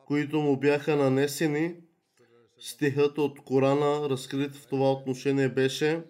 които 0.06 0.42
му 0.42 0.58
бяха 0.58 0.96
нанесени. 0.96 1.76
Стихът 2.66 3.18
от 3.18 3.44
Корана, 3.44 4.10
разкрит 4.10 4.56
в 4.56 4.68
това 4.68 4.92
отношение, 4.92 5.50
беше 5.50 6.04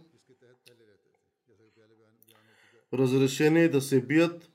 разрешение 2.94 3.70
да 3.70 3.82
се 3.82 4.02
бият 4.02 4.52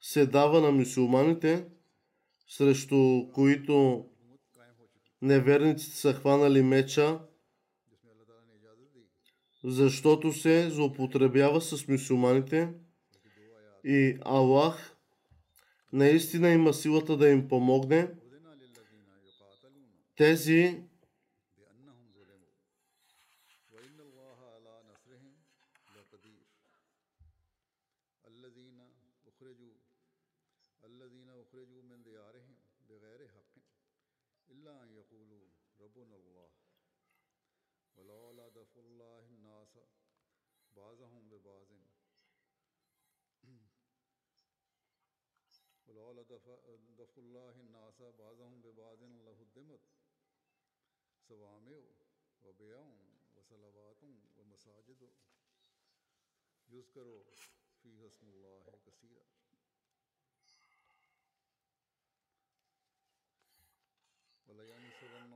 се 0.00 0.26
дава 0.26 0.60
на 0.60 0.70
мусулманите, 0.70 1.66
срещу 2.48 3.28
които 3.32 4.06
неверниците 5.22 5.96
са 5.96 6.14
хванали 6.14 6.62
меча, 6.62 7.20
защото 9.64 10.32
се 10.32 10.70
злоупотребява 10.70 11.60
с 11.60 11.88
мусулманите 11.88 12.72
и 13.84 14.18
Аллах 14.24 14.96
наистина 15.92 16.50
има 16.50 16.74
силата 16.74 17.16
да 17.16 17.28
им 17.28 17.48
помогне. 17.48 18.10
Тези 20.16 20.89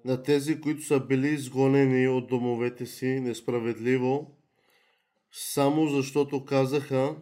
на 0.05 0.23
тези, 0.23 0.61
които 0.61 0.83
са 0.83 1.01
били 1.01 1.29
изгонени 1.29 2.09
от 2.09 2.29
домовете 2.29 2.87
си 2.87 3.07
несправедливо, 3.07 4.37
само 5.33 5.89
защото 5.89 6.45
казаха, 6.45 7.17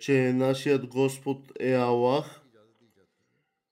че 0.00 0.32
нашият 0.32 0.86
Господ 0.86 1.52
е 1.60 1.72
Аллах 1.72 2.37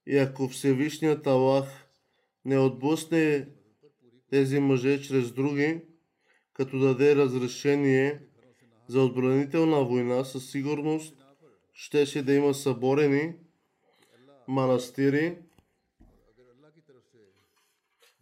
и 0.07 0.19
ако 0.19 0.49
Всевишният 0.49 1.27
Аллах 1.27 1.87
не 2.45 2.59
отблъсне 2.59 3.49
тези 4.31 4.61
мъже 4.61 5.03
чрез 5.03 5.33
други, 5.33 5.81
като 6.53 6.79
даде 6.79 7.17
разрешение 7.17 8.21
за 8.89 9.03
отбранителна 9.03 9.85
война, 9.85 10.25
със 10.25 10.51
сигурност 10.51 11.15
щеше 11.73 12.23
да 12.23 12.35
има 12.35 12.55
съборени 12.55 13.35
манастири, 14.49 15.39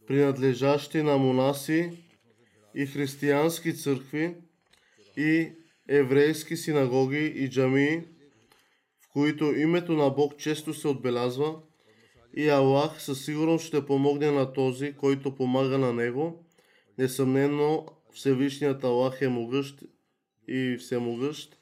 принадлежащи 0.07 1.03
на 1.03 1.19
монаси 1.19 2.05
и 2.75 2.87
християнски 2.87 3.77
църкви 3.77 4.35
и 5.17 5.53
еврейски 5.89 6.57
синагоги 6.57 7.27
и 7.27 7.51
джамии, 7.51 8.03
в 9.01 9.09
които 9.13 9.45
името 9.45 9.93
на 9.93 10.11
Бог 10.11 10.37
често 10.37 10.75
се 10.75 10.89
отбелязва 10.89 11.63
и 12.37 12.49
Аллах 12.49 13.03
със 13.03 13.25
сигурност 13.25 13.67
ще 13.67 13.87
помогне 13.87 14.31
на 14.31 14.53
този, 14.53 14.93
който 14.93 15.35
помага 15.35 15.79
на 15.79 15.93
него. 15.93 16.47
Несъмнено 16.99 17.87
Всевишният 18.13 18.85
Аллах 18.85 19.23
е 19.23 19.29
могъщ 19.29 19.83
и 20.49 20.77
всемогъщ. 20.81 21.59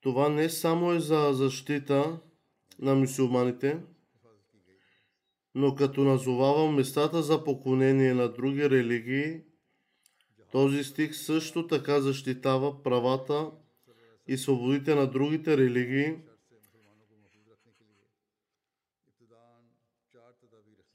Това 0.00 0.28
не 0.28 0.48
само 0.48 0.92
е 0.92 1.00
за 1.00 1.30
защита 1.32 2.20
на 2.78 2.94
мусулманите, 2.94 3.78
но 5.54 5.74
като 5.74 6.04
назовавам 6.04 6.74
местата 6.74 7.22
за 7.22 7.44
поклонение 7.44 8.14
на 8.14 8.28
други 8.28 8.70
религии, 8.70 9.40
този 10.52 10.84
стих 10.84 11.16
също 11.16 11.66
така 11.66 12.00
защитава 12.00 12.82
правата 12.82 13.50
и 14.28 14.36
свободите 14.36 14.94
на 14.94 15.06
другите 15.06 15.56
религии. 15.56 16.16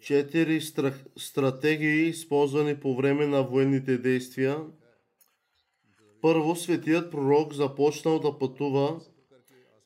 Четири 0.01 0.61
стратегии, 1.17 2.07
използвани 2.07 2.79
по 2.79 2.95
време 2.95 3.27
на 3.27 3.43
военните 3.43 3.97
действия. 3.97 4.65
Първо, 6.21 6.55
светият 6.55 7.11
пророк 7.11 7.53
започнал 7.53 8.19
да 8.19 8.39
пътува 8.39 9.01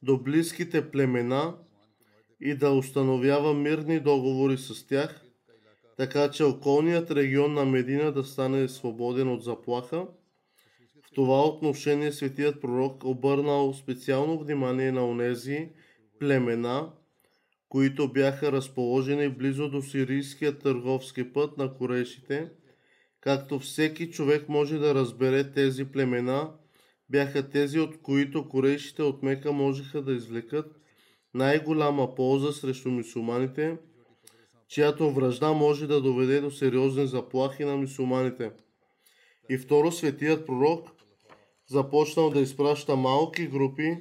до 0.03 0.17
близките 0.17 0.91
племена 0.91 1.57
и 2.41 2.55
да 2.55 2.71
установява 2.71 3.53
мирни 3.53 3.99
договори 3.99 4.57
с 4.57 4.87
тях, 4.87 5.25
така 5.97 6.31
че 6.31 6.43
околният 6.43 7.11
регион 7.11 7.53
на 7.53 7.65
Медина 7.65 8.11
да 8.11 8.23
стане 8.23 8.67
свободен 8.67 9.29
от 9.29 9.43
заплаха. 9.43 10.07
Това 11.15 11.45
отношение 11.45 12.11
светият 12.11 12.61
пророк 12.61 13.03
обърнал 13.03 13.73
специално 13.73 14.39
внимание 14.39 14.91
на 14.91 15.07
онези 15.07 15.69
племена, 16.19 16.91
които 17.69 18.13
бяха 18.13 18.51
разположени 18.51 19.29
близо 19.29 19.69
до 19.69 19.81
сирийския 19.81 20.59
търговски 20.59 21.33
път 21.33 21.57
на 21.57 21.73
корешите, 21.73 22.49
както 23.21 23.59
всеки 23.59 24.11
човек 24.11 24.49
може 24.49 24.77
да 24.77 24.95
разбере 24.95 25.51
тези 25.51 25.85
племена, 25.85 26.51
бяха 27.09 27.49
тези, 27.49 27.79
от 27.79 28.01
които 28.01 28.49
корешите 28.49 29.03
от 29.03 29.23
Мека 29.23 29.51
можеха 29.51 30.01
да 30.01 30.13
извлекат 30.13 30.79
най-голяма 31.33 32.15
полза 32.15 32.51
срещу 32.51 32.89
мусулманите, 32.89 33.77
чиято 34.67 35.11
връжда 35.11 35.53
може 35.53 35.87
да 35.87 36.01
доведе 36.01 36.41
до 36.41 36.51
сериозни 36.51 37.07
заплахи 37.07 37.65
на 37.65 37.75
мусулманите. 37.75 38.51
И 39.49 39.57
второ, 39.57 39.91
светият 39.91 40.45
пророк 40.45 40.94
започнал 41.67 42.29
да 42.29 42.41
изпраща 42.41 42.95
малки 42.95 43.47
групи, 43.47 43.97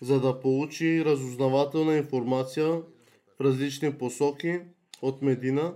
за 0.00 0.20
да 0.20 0.40
получи 0.40 1.04
разузнавателна 1.04 1.96
информация 1.96 2.66
в 2.66 3.40
различни 3.40 3.98
посоки 3.98 4.60
от 5.02 5.22
Медина, 5.22 5.74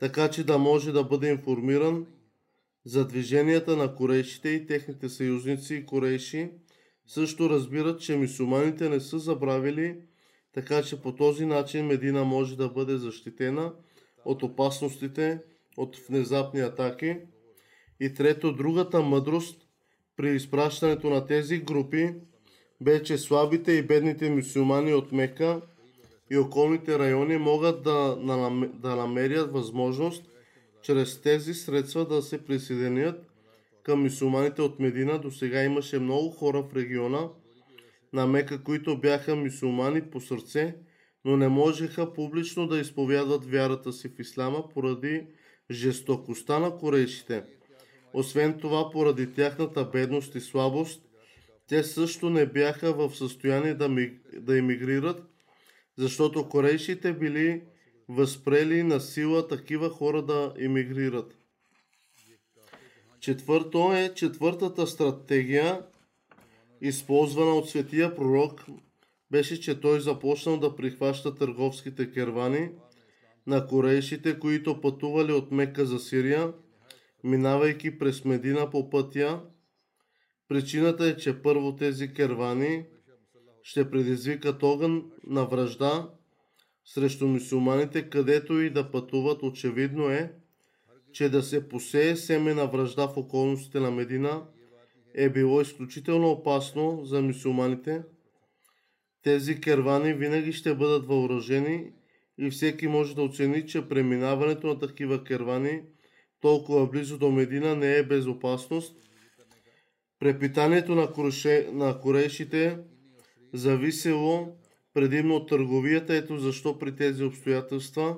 така 0.00 0.30
че 0.30 0.44
да 0.44 0.58
може 0.58 0.92
да 0.92 1.04
бъде 1.04 1.30
информиран 1.30 2.06
за 2.84 3.06
движенията 3.08 3.76
на 3.76 3.94
корейшите 3.94 4.48
и 4.48 4.66
техните 4.66 5.08
съюзници 5.08 5.74
и 5.74 5.86
корейши, 5.86 6.50
също 7.06 7.50
разбират, 7.50 8.00
че 8.00 8.16
мусулманите 8.16 8.88
не 8.88 9.00
са 9.00 9.18
забравили, 9.18 9.96
така 10.54 10.82
че 10.82 11.02
по 11.02 11.14
този 11.14 11.46
начин 11.46 11.86
Медина 11.86 12.24
може 12.24 12.56
да 12.56 12.68
бъде 12.68 12.96
защитена 12.96 13.72
от 14.24 14.42
опасностите, 14.42 15.40
от 15.76 15.96
внезапни 15.96 16.60
атаки. 16.60 17.16
И 18.00 18.14
трето, 18.14 18.52
другата 18.52 19.02
мъдрост 19.02 19.61
при 20.16 20.34
изпращането 20.34 21.10
на 21.10 21.26
тези 21.26 21.58
групи 21.58 22.14
бе, 22.80 23.02
че 23.02 23.18
слабите 23.18 23.72
и 23.72 23.86
бедните 23.86 24.30
мусулмани 24.30 24.94
от 24.94 25.12
Мека 25.12 25.60
и 26.30 26.38
околните 26.38 26.98
райони 26.98 27.36
могат 27.36 27.82
да, 27.82 28.16
да 28.74 28.96
намерят 28.96 29.52
възможност 29.52 30.24
чрез 30.82 31.22
тези 31.22 31.54
средства 31.54 32.08
да 32.08 32.22
се 32.22 32.44
присъединят 32.44 33.26
към 33.82 34.02
мусулманите 34.02 34.62
от 34.62 34.80
Медина. 34.80 35.18
До 35.20 35.30
сега 35.30 35.62
имаше 35.62 35.98
много 35.98 36.30
хора 36.30 36.62
в 36.62 36.76
региона 36.76 37.28
на 38.12 38.26
Мека, 38.26 38.62
които 38.62 38.98
бяха 38.98 39.36
мусулмани 39.36 40.02
по 40.02 40.20
сърце, 40.20 40.74
но 41.24 41.36
не 41.36 41.48
можеха 41.48 42.12
публично 42.12 42.66
да 42.66 42.78
изповядват 42.78 43.44
вярата 43.44 43.92
си 43.92 44.08
в 44.08 44.20
ислама 44.20 44.68
поради 44.68 45.26
жестокостта 45.70 46.58
на 46.58 46.76
корейшите. 46.76 47.44
Освен 48.14 48.58
това, 48.58 48.90
поради 48.90 49.32
тяхната 49.34 49.84
бедност 49.84 50.34
и 50.34 50.40
слабост, 50.40 51.02
те 51.68 51.82
също 51.82 52.30
не 52.30 52.46
бяха 52.46 52.92
в 52.92 53.16
състояние 53.16 53.74
да, 53.74 53.88
ми, 53.88 54.12
да 54.32 54.58
емигрират, 54.58 55.22
защото 55.98 56.48
корейшите 56.48 57.12
били 57.12 57.62
възпрели 58.08 58.82
на 58.82 59.00
сила 59.00 59.48
такива 59.48 59.90
хора 59.90 60.22
да 60.22 60.54
емигрират. 60.58 61.36
Четвърто 63.20 63.92
е 63.92 64.14
четвъртата 64.14 64.86
стратегия, 64.86 65.82
използвана 66.80 67.54
от 67.54 67.70
светия 67.70 68.16
пророк, 68.16 68.64
беше, 69.30 69.60
че 69.60 69.80
той 69.80 70.00
започнал 70.00 70.56
да 70.56 70.76
прихваща 70.76 71.34
търговските 71.34 72.12
кервани 72.12 72.70
на 73.46 73.66
корейшите, 73.66 74.38
които 74.38 74.80
пътували 74.80 75.32
от 75.32 75.52
Мека 75.52 75.86
за 75.86 75.98
Сирия, 75.98 76.52
минавайки 77.24 77.98
през 77.98 78.24
Медина 78.24 78.70
по 78.70 78.90
пътя. 78.90 79.42
Причината 80.48 81.06
е, 81.06 81.16
че 81.16 81.42
първо 81.42 81.76
тези 81.76 82.12
кервани 82.12 82.86
ще 83.62 83.90
предизвикат 83.90 84.62
огън 84.62 85.10
на 85.26 85.44
връжда 85.44 86.10
срещу 86.84 87.26
мусулманите, 87.26 88.10
където 88.10 88.60
и 88.60 88.70
да 88.70 88.90
пътуват. 88.90 89.42
Очевидно 89.42 90.08
е, 90.10 90.32
че 91.12 91.28
да 91.28 91.42
се 91.42 91.68
посее 91.68 92.16
семе 92.16 92.54
на 92.54 92.66
връжда 92.66 93.08
в 93.08 93.16
околностите 93.16 93.80
на 93.80 93.90
Медина 93.90 94.46
е 95.14 95.30
било 95.30 95.60
изключително 95.60 96.30
опасно 96.30 97.04
за 97.04 97.22
мусулманите. 97.22 98.02
Тези 99.22 99.60
кервани 99.60 100.14
винаги 100.14 100.52
ще 100.52 100.74
бъдат 100.74 101.06
въоръжени 101.06 101.92
и 102.38 102.50
всеки 102.50 102.86
може 102.86 103.14
да 103.14 103.22
оцени, 103.22 103.66
че 103.66 103.88
преминаването 103.88 104.66
на 104.66 104.78
такива 104.78 105.24
кервани 105.24 105.82
толкова 106.42 106.86
близо 106.86 107.18
до 107.18 107.30
Медина 107.30 107.76
не 107.76 107.96
е 107.96 108.02
безопасност. 108.02 108.96
Препитанието 110.18 110.94
на, 110.94 111.12
кореше, 111.12 111.68
на 111.72 112.00
корейшите 112.00 112.78
зависело 113.52 114.56
предимно 114.94 115.36
от 115.36 115.48
търговията. 115.48 116.14
Ето 116.14 116.38
защо 116.38 116.78
при 116.78 116.96
тези 116.96 117.24
обстоятелства 117.24 118.16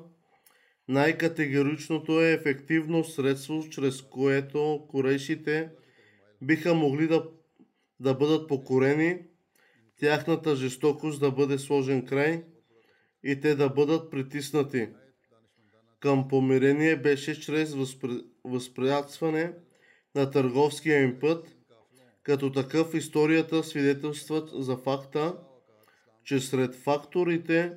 най-категоричното 0.89 2.23
е 2.23 2.33
ефективно 2.33 3.05
средство, 3.05 3.65
чрез 3.71 4.03
което 4.03 4.87
корешите 4.89 5.71
биха 6.43 6.75
могли 6.75 7.07
да, 7.07 7.29
да 8.01 8.15
бъдат 8.15 8.49
покорени, 8.49 9.19
тяхната 10.01 10.57
жестокост 10.57 11.21
да 11.21 11.31
бъде 11.31 11.59
сложен 11.59 12.07
край 12.07 12.45
и 13.25 13.41
те 13.41 13.55
да 13.55 13.69
бъдат 13.69 14.11
притиснати. 14.11 14.89
Към 16.05 16.29
помирение 16.29 16.97
беше 16.97 17.41
чрез 17.41 17.77
възпрепятстване 18.45 19.53
на 20.15 20.31
търговския 20.31 21.03
им 21.03 21.19
път, 21.21 21.57
като 22.23 22.53
такъв 22.53 22.95
историята 22.95 23.65
свидетелства 23.65 24.49
за 24.53 24.77
факта, 24.77 25.37
че 26.25 26.41
сред 26.41 26.75
факторите, 26.75 27.73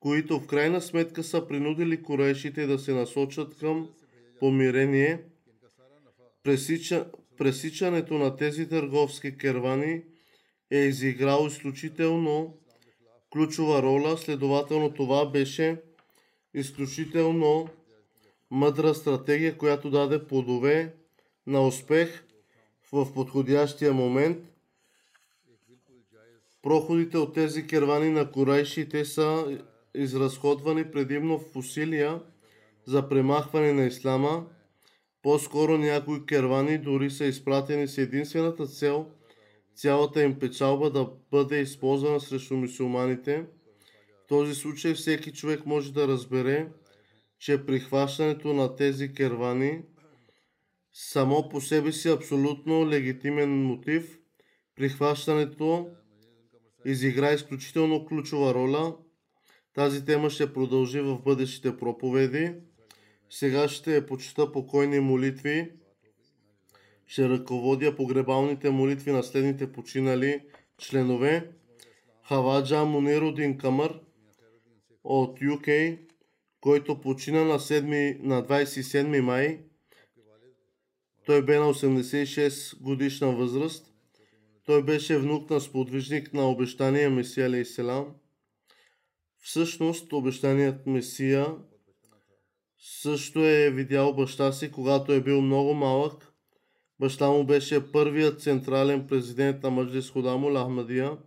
които 0.00 0.40
в 0.40 0.46
крайна 0.46 0.80
сметка 0.80 1.22
са 1.22 1.48
принудили 1.48 2.02
корешите 2.02 2.66
да 2.66 2.78
се 2.78 2.92
насочат 2.92 3.58
към 3.58 3.90
помирение, 4.40 5.24
пресича, 6.42 7.10
пресичането 7.38 8.14
на 8.14 8.36
тези 8.36 8.68
търговски 8.68 9.38
кервани 9.38 10.02
е 10.70 10.78
изиграл 10.78 11.46
изключително 11.46 12.58
ключова 13.32 13.82
роля, 13.82 14.18
следователно 14.18 14.94
това 14.94 15.30
беше 15.30 15.82
изключително 16.56 17.68
мъдра 18.50 18.94
стратегия, 18.94 19.58
която 19.58 19.90
даде 19.90 20.26
плодове 20.26 20.94
на 21.46 21.66
успех 21.66 22.24
в 22.92 23.14
подходящия 23.14 23.92
момент– 23.92 24.38
Проходите 26.66 27.18
от 27.18 27.34
тези 27.34 27.66
кервани 27.66 28.10
на 28.10 28.30
корайшите 28.30 29.04
са 29.04 29.58
изразходвани 29.94 30.90
предимно 30.90 31.38
в 31.38 31.56
усилия 31.56 32.20
за 32.86 33.08
премахване 33.08 33.72
на 33.72 33.84
ислама. 33.84 34.46
По-скоро 35.22 35.78
някои 35.78 36.26
кервани 36.26 36.78
дори 36.78 37.10
са 37.10 37.24
изпратени 37.24 37.88
с 37.88 37.98
единствената 37.98 38.66
цел 38.66 39.06
цялата 39.74 40.22
им 40.22 40.38
печалба 40.38 40.90
да 40.90 41.10
бъде 41.30 41.60
използвана 41.60 42.20
срещу 42.20 42.56
мусулманите. 42.56 43.44
В 44.26 44.28
този 44.28 44.54
случай 44.54 44.94
всеки 44.94 45.32
човек 45.32 45.66
може 45.66 45.92
да 45.92 46.08
разбере, 46.08 46.68
че 47.38 47.66
прихващането 47.66 48.54
на 48.54 48.76
тези 48.76 49.12
кервани 49.12 49.82
само 50.92 51.48
по 51.48 51.60
себе 51.60 51.92
си 51.92 52.08
е 52.08 52.12
абсолютно 52.12 52.88
легитимен 52.88 53.62
мотив. 53.64 54.18
Прихващането 54.76 55.88
изигра 56.84 57.32
изключително 57.32 58.06
ключова 58.06 58.54
роля. 58.54 58.96
Тази 59.74 60.04
тема 60.04 60.30
ще 60.30 60.52
продължи 60.52 61.00
в 61.00 61.18
бъдещите 61.18 61.76
проповеди. 61.76 62.54
Сега 63.30 63.68
ще 63.68 64.06
почита 64.06 64.52
покойни 64.52 65.00
молитви. 65.00 65.70
Ще 67.06 67.28
ръководя 67.28 67.96
погребалните 67.96 68.70
молитви 68.70 69.12
на 69.12 69.22
следните 69.22 69.72
починали 69.72 70.40
членове. 70.78 71.50
Хаваджа 72.28 72.84
Мунирудин 72.84 73.58
Камър 73.58 74.00
от 75.06 75.38
UK, 75.40 75.98
който 76.60 77.00
почина 77.00 77.44
на, 77.44 77.58
7, 77.58 78.22
на 78.22 78.42
27 78.42 79.20
май. 79.20 79.60
Той 81.26 81.44
бе 81.44 81.58
на 81.58 81.74
86 81.74 82.82
годишна 82.82 83.36
възраст. 83.36 83.92
Той 84.66 84.84
беше 84.84 85.18
внук 85.18 85.50
на 85.50 85.60
сподвижник 85.60 86.34
на 86.34 86.50
обещания 86.50 87.10
Месия 87.10 87.46
Алейселам. 87.46 88.14
Всъщност, 89.38 90.12
обещаният 90.12 90.86
Месия 90.86 91.46
също 92.78 93.44
е 93.44 93.70
видял 93.70 94.14
баща 94.14 94.52
си, 94.52 94.70
когато 94.70 95.12
е 95.12 95.20
бил 95.20 95.40
много 95.40 95.74
малък. 95.74 96.32
Баща 97.00 97.30
му 97.30 97.44
беше 97.44 97.92
първият 97.92 98.42
централен 98.42 99.06
президент 99.06 99.62
на 99.62 99.70
Маджлис 99.70 100.10
Ходамул 100.10 100.54
Ахмадия. 100.54 101.18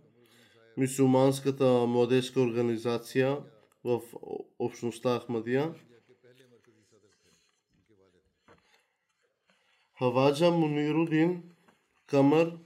мюсюлманската 0.76 1.86
младежка 1.86 2.40
организация 2.40 3.38
в 3.84 4.00
общността 4.58 5.20
Ахмадия. 5.20 5.74
Хаваджа 9.98 10.50
Мунирудин 10.50 11.42
Камър 12.06 12.58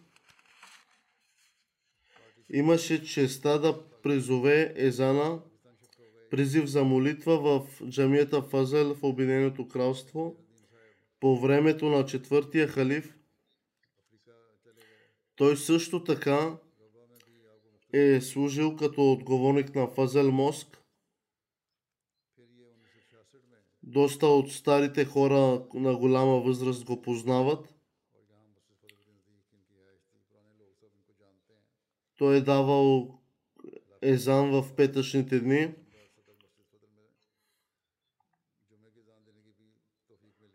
имаше 2.51 3.05
честа 3.05 3.61
да 3.61 3.89
призове 4.03 4.73
езана 4.77 5.43
призив 6.31 6.67
за 6.67 6.85
молитва 6.85 7.39
в 7.39 7.89
джамията 7.89 8.43
Фазел 8.43 8.95
в 8.95 9.03
Обединеното 9.03 9.69
кралство 9.69 10.37
по 11.21 11.41
времето 11.41 11.89
на 11.89 12.07
четвъртия 12.07 12.69
халиф. 12.69 13.15
Той 15.37 15.57
също 15.57 16.05
така 16.05 16.57
е 17.93 18.21
служил 18.21 18.77
като 18.77 19.13
отговорник 19.13 19.75
на 19.75 19.89
Фазел 19.89 20.33
Моск. 20.33 20.84
Доста 23.87 24.27
от 24.27 24.53
старите 24.53 25.05
хора 25.05 25.67
на 25.75 25.97
голяма 25.97 26.41
възраст 26.41 26.85
го 26.85 27.03
познават. 27.03 27.75
Той 32.19 32.37
е 32.37 32.41
давал 32.41 33.19
езан 34.03 34.51
в 34.51 34.75
петъчните 34.77 35.41
дни. 35.41 35.75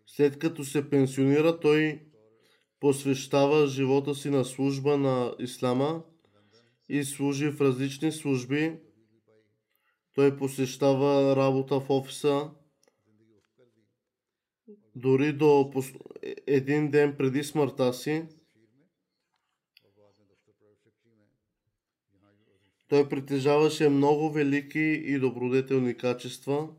След 0.08 0.40
като 0.40 0.66
се 0.66 0.90
пенсионира, 0.90 1.60
той 1.60 2.06
посвещава 2.80 3.68
живота 3.68 4.16
си 4.16 4.30
на 4.30 4.46
служба 4.46 4.98
на 4.98 5.36
Ислама 5.40 6.04
и 6.90 7.04
служи 7.04 7.52
в 7.52 7.62
различни 7.62 8.12
служби. 8.12 8.80
Той 10.14 10.38
посещава 10.38 11.36
работа 11.36 11.80
в 11.80 11.90
офиса. 11.90 12.52
Дори 14.96 15.34
до 15.34 15.72
един 16.48 16.92
ден 16.92 17.16
преди 17.18 17.44
смъртта 17.44 17.94
си, 17.94 18.26
той 22.90 23.10
притежаваше 23.10 23.90
много 23.90 24.32
велики 24.32 25.04
и 25.06 25.20
добродетелни 25.20 25.98
качества. 25.98 26.70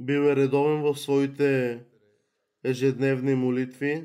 Бил 0.00 0.20
е 0.20 0.36
редовен 0.36 0.82
в 0.82 0.96
своите 0.96 1.80
ежедневни 2.64 3.34
молитви. 3.34 4.04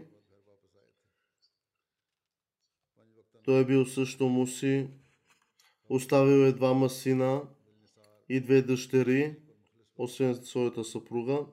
Той 3.44 3.62
е 3.62 3.66
бил 3.66 3.86
също 3.86 4.30
муси. 4.30 4.88
Оставил 5.90 6.46
е 6.46 6.52
двама 6.52 6.90
сина 6.90 7.42
и 8.30 8.40
две 8.40 8.62
дъщери, 8.62 9.36
освен 9.98 10.36
своята 10.36 10.84
съпруга. 10.84 11.46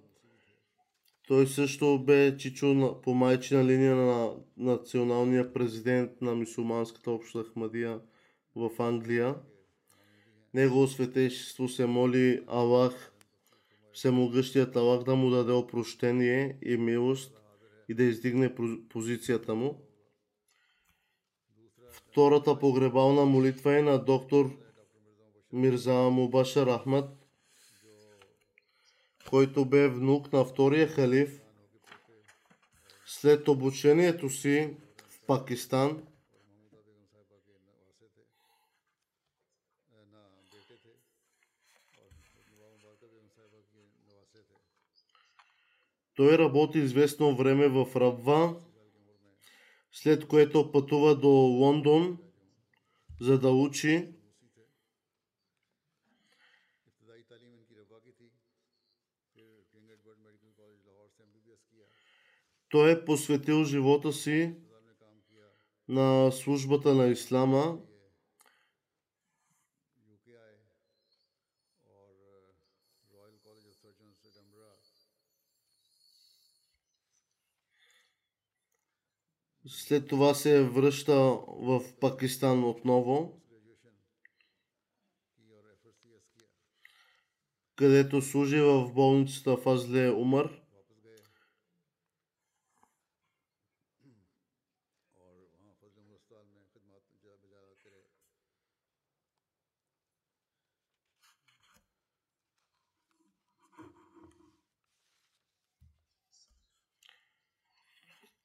Той 1.27 1.47
също 1.47 1.99
бе 1.99 2.37
чичо 2.37 3.01
по 3.03 3.14
майчина 3.14 3.64
линия 3.64 3.97
на 3.97 4.31
националния 4.57 5.53
президент 5.53 6.11
на 6.20 6.35
мусулманската 6.35 7.11
обща 7.11 7.45
Ахмадия 7.45 8.01
в 8.57 8.70
Англия. 8.79 9.35
Негово 10.55 10.87
светейшество 10.87 11.68
се 11.68 11.87
моли 11.87 12.45
Аллах, 12.47 13.12
всемогъщият 13.93 14.77
Аллах 14.77 15.05
да 15.05 15.16
му 15.16 15.31
даде 15.31 15.53
опрощение 15.53 16.59
и 16.62 16.77
милост 16.77 17.43
и 17.89 17.95
да 17.95 18.03
издигне 18.03 18.55
позицията 18.89 19.55
му. 19.55 19.81
Втората 21.91 22.59
погребална 22.59 23.24
молитва 23.24 23.79
е 23.79 23.83
на 23.83 24.05
доктор 24.05 24.51
Мирза 25.53 25.95
Мубашар 25.95 26.66
Ахмад, 26.66 27.26
който 29.31 29.64
бе 29.64 29.89
внук 29.89 30.33
на 30.33 30.45
втория 30.45 30.89
халиф. 30.89 31.41
След 33.07 33.49
обучението 33.49 34.31
си 34.31 34.77
в 35.09 35.27
Пакистан, 35.27 36.03
Той 46.16 46.39
работи 46.39 46.79
известно 46.79 47.37
време 47.37 47.68
в 47.68 47.87
Рабва, 47.97 48.57
след 49.93 50.29
което 50.29 50.72
пътува 50.72 51.16
до 51.16 51.29
Лондон, 51.29 52.18
за 53.20 53.39
да 53.39 53.51
учи. 53.51 54.16
Той 62.68 62.93
е 62.93 63.05
посветил 63.05 63.64
живота 63.64 64.12
си 64.12 64.55
на 65.89 66.33
службата 66.33 66.95
на 66.95 67.09
Ислама. 67.09 67.79
След 79.68 80.09
това 80.09 80.35
се 80.35 80.62
връща 80.62 81.14
в 81.47 81.83
Пакистан 82.01 82.64
отново, 82.64 83.43
където 87.77 88.22
служи 88.22 88.61
в 88.61 88.91
болницата 88.95 89.57
Фазле 89.57 90.11
Умар. 90.11 90.51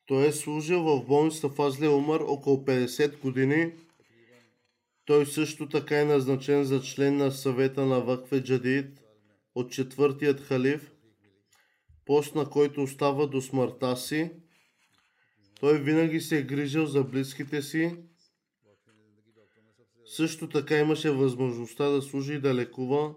Той 0.06 0.28
е 0.28 0.32
служил 0.32 0.84
в 0.84 1.06
болницата 1.06 1.50
Фазле 1.50 1.90
Умар 1.90 2.20
около 2.20 2.58
50 2.58 3.20
години. 3.20 3.74
Той 5.06 5.26
също 5.26 5.70
така 5.70 6.02
е 6.02 6.06
назначен 6.06 6.64
за 6.64 6.82
член 6.82 7.18
на 7.18 7.32
съвета 7.32 7.86
на 7.86 8.00
Вакфе 8.00 8.44
Джадид 8.44 9.01
от 9.56 9.72
четвъртият 9.72 10.42
халиф, 10.42 10.92
пост 12.06 12.36
на 12.36 12.50
който 12.50 12.84
остава 12.84 13.28
до 13.28 13.42
смъртта 13.42 13.98
си. 13.98 14.32
Той 15.60 15.82
винаги 15.82 16.22
се 16.22 16.38
е 16.38 16.44
грижил 16.44 16.86
за 16.86 17.04
близките 17.04 17.62
си. 17.62 17.98
Също 20.06 20.50
така 20.50 20.78
имаше 20.78 21.12
възможността 21.12 21.90
да 21.90 22.02
служи 22.02 22.34
и 22.34 22.40
да 22.40 22.56
лекува 22.56 23.16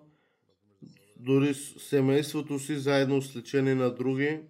дори 1.16 1.54
семейството 1.54 2.58
си 2.58 2.76
заедно 2.76 3.22
с 3.22 3.36
лечение 3.36 3.74
на 3.74 3.94
други. 3.94 4.40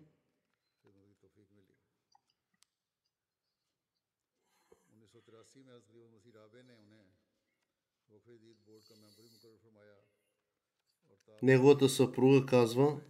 Неговата 11.42 11.88
съпруга 11.88 12.46
казва, 12.46 13.00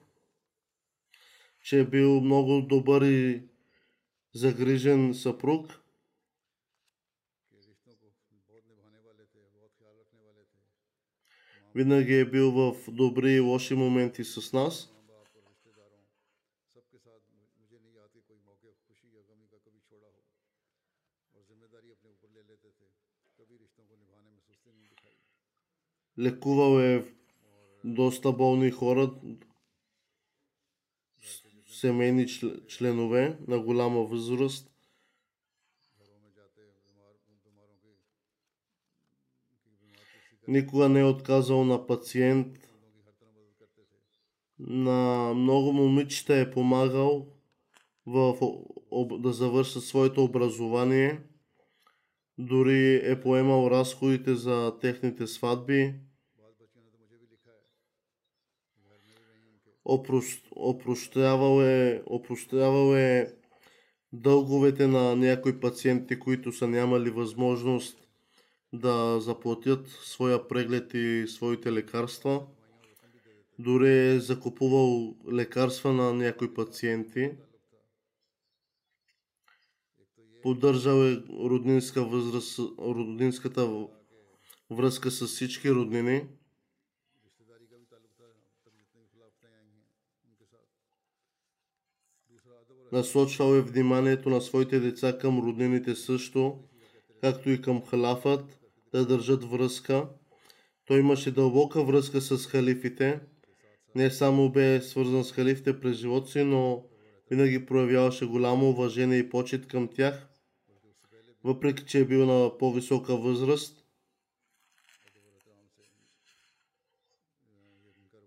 че 1.61 1.81
е 1.81 1.87
бил 1.87 2.21
много 2.21 2.61
добър 2.61 3.03
и 3.03 3.43
загрижен 4.35 5.15
съпруг. 5.15 5.81
Винаги 11.75 12.15
е 12.15 12.31
бил 12.31 12.51
в 12.51 12.75
добри 12.89 13.33
и 13.33 13.41
лоши 13.41 13.75
моменти 13.75 14.25
с 14.25 14.53
нас. 14.53 14.91
Лекувал 26.19 26.81
е 26.81 27.14
доста 27.85 28.33
болни 28.33 28.71
хора, 28.71 29.15
семейни 31.71 32.27
членове 32.69 33.39
на 33.49 33.61
голяма 33.61 34.05
възраст. 34.05 34.71
Никога 40.49 40.89
не 40.89 41.01
е 41.01 41.05
отказал 41.05 41.65
на 41.65 41.87
пациент. 41.87 42.59
На 44.59 45.33
много 45.35 45.73
момичета 45.73 46.37
е 46.37 46.51
помагал 46.51 47.27
в, 48.07 48.39
да 49.19 49.33
завършат 49.33 49.85
своето 49.85 50.25
образование. 50.25 51.21
Дори 52.39 53.01
е 53.05 53.21
поемал 53.21 53.71
разходите 53.71 54.35
за 54.35 54.79
техните 54.81 55.27
сватби. 55.27 55.95
Опрост, 59.85 60.47
е, 61.63 62.03
опростявал 62.07 62.97
е 62.97 63.35
дълговете 64.13 64.87
на 64.87 65.17
някои 65.17 65.61
пациенти, 65.61 66.19
които 66.19 66.53
са 66.53 66.69
нямали 66.69 67.11
възможност 67.11 67.99
да 68.73 69.21
заплатят 69.21 69.89
своя 69.89 70.49
преглед 70.49 70.95
и 70.95 71.25
своите 71.29 71.73
лекарства. 71.73 72.47
Дори 73.59 74.09
е 74.09 74.21
закупувал 74.21 75.17
лекарства 75.33 75.93
на 75.93 76.15
някои 76.15 76.55
пациенти. 76.55 77.31
Поддържал 80.43 81.05
е 81.05 81.23
роднинска 81.29 82.05
възраст, 82.05 82.59
роднинската 82.79 83.87
връзка 84.71 85.11
с 85.11 85.27
всички 85.27 85.71
роднини. 85.71 86.27
Насочвал 92.95 93.55
е 93.55 93.61
вниманието 93.61 94.31
на 94.31 94.41
своите 94.41 94.81
деца 94.81 95.19
към 95.19 95.39
роднините 95.39 95.95
също, 95.95 96.59
както 97.21 97.51
и 97.51 97.63
към 97.63 97.83
халафът, 97.83 98.59
да 98.93 99.07
държат 99.07 99.45
връзка. 99.45 100.09
Той 100.87 101.01
имаше 101.01 101.31
дълбока 101.31 101.85
връзка 101.85 102.21
с 102.21 102.47
халифите. 102.47 103.21
Не 103.95 104.11
само 104.11 104.53
бе 104.53 104.81
свързан 104.81 105.25
с 105.25 105.33
халифите 105.33 105.81
през 105.81 105.97
живота 105.97 106.31
си, 106.31 106.45
но 106.45 106.85
винаги 107.31 107.67
проявяваше 107.67 108.27
голямо 108.27 108.69
уважение 108.69 109.19
и 109.19 109.29
почет 109.29 109.67
към 109.67 109.89
тях, 109.89 110.29
въпреки 111.45 111.85
че 111.85 112.01
е 112.01 112.05
бил 112.05 112.27
на 112.27 112.59
по-висока 112.59 113.17
възраст. 113.17 113.85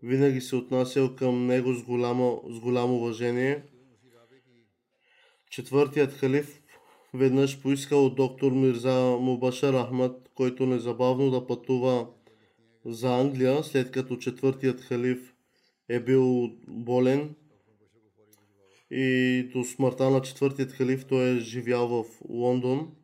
Винаги 0.03 0.41
се 0.41 0.55
отнасял 0.55 1.15
към 1.15 1.45
него 1.45 1.73
с 1.73 1.83
голямо, 1.83 2.43
с 2.49 2.59
голямо 2.59 2.95
уважение. 2.95 3.63
Четвъртият 5.57 6.13
халиф 6.13 6.61
веднъж 7.13 7.61
поискал 7.61 8.05
от 8.05 8.15
доктор 8.15 8.51
Мирза 8.51 9.17
Мубашар 9.19 9.85
Ахмад, 9.85 10.29
който 10.35 10.65
незабавно 10.65 11.31
да 11.31 11.47
пътува 11.47 12.07
за 12.85 13.19
Англия, 13.19 13.63
след 13.63 13.91
като 13.91 14.17
четвъртият 14.17 14.81
халиф 14.81 15.33
е 15.89 15.99
бил 15.99 16.51
болен 16.67 17.35
и 18.91 19.43
до 19.53 19.63
смъртта 19.63 20.09
на 20.09 20.21
четвъртият 20.21 20.71
халиф 20.71 21.05
той 21.05 21.29
е 21.29 21.39
живял 21.39 21.87
в 21.87 22.05
Лондон. 22.29 22.95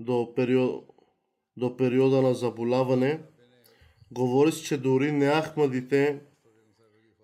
До, 0.00 0.34
период, 0.34 0.88
до 1.56 1.76
периода 1.76 2.22
на 2.22 2.34
заболяване. 2.34 3.22
Говори 4.10 4.52
се, 4.52 4.64
че 4.64 4.78
дори 4.78 5.12
не 5.12 5.42
Ахмадите 5.42 6.20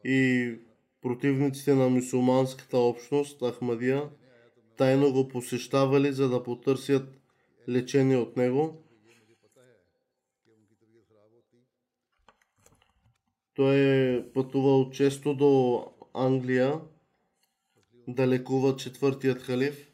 и 0.04 0.54
противниците 1.02 1.74
на 1.74 1.88
мусулманската 1.88 2.78
общност, 2.78 3.42
Ахмадия, 3.46 4.10
тайно 4.76 5.12
го 5.12 5.28
посещавали, 5.28 6.12
за 6.12 6.28
да 6.28 6.42
потърсят 6.42 7.20
лечение 7.68 8.16
от 8.16 8.36
него. 8.36 8.84
Той 13.54 13.76
е 13.76 14.32
пътувал 14.32 14.90
често 14.90 15.34
до 15.34 15.84
Англия 16.14 16.80
да 18.08 18.28
лекува 18.28 18.76
четвъртият 18.76 19.42
халиф. 19.42 19.86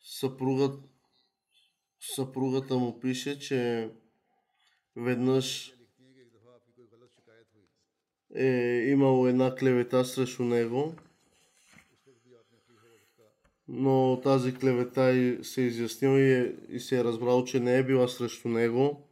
Съпругът, 0.00 0.93
съпругата 2.12 2.76
му 2.76 3.00
пише, 3.00 3.38
че 3.38 3.90
веднъж 4.96 5.74
е 8.34 8.86
имал 8.88 9.28
една 9.28 9.54
клевета 9.54 10.04
срещу 10.04 10.44
него, 10.44 10.94
но 13.68 14.20
тази 14.22 14.54
клевета 14.54 15.38
се 15.42 15.62
е 15.62 15.64
изяснила 15.64 16.20
и, 16.20 16.32
е, 16.32 16.54
и 16.68 16.80
се 16.80 17.00
е 17.00 17.04
разбрал, 17.04 17.44
че 17.44 17.60
не 17.60 17.78
е 17.78 17.84
била 17.84 18.08
срещу 18.08 18.48
него. 18.48 19.08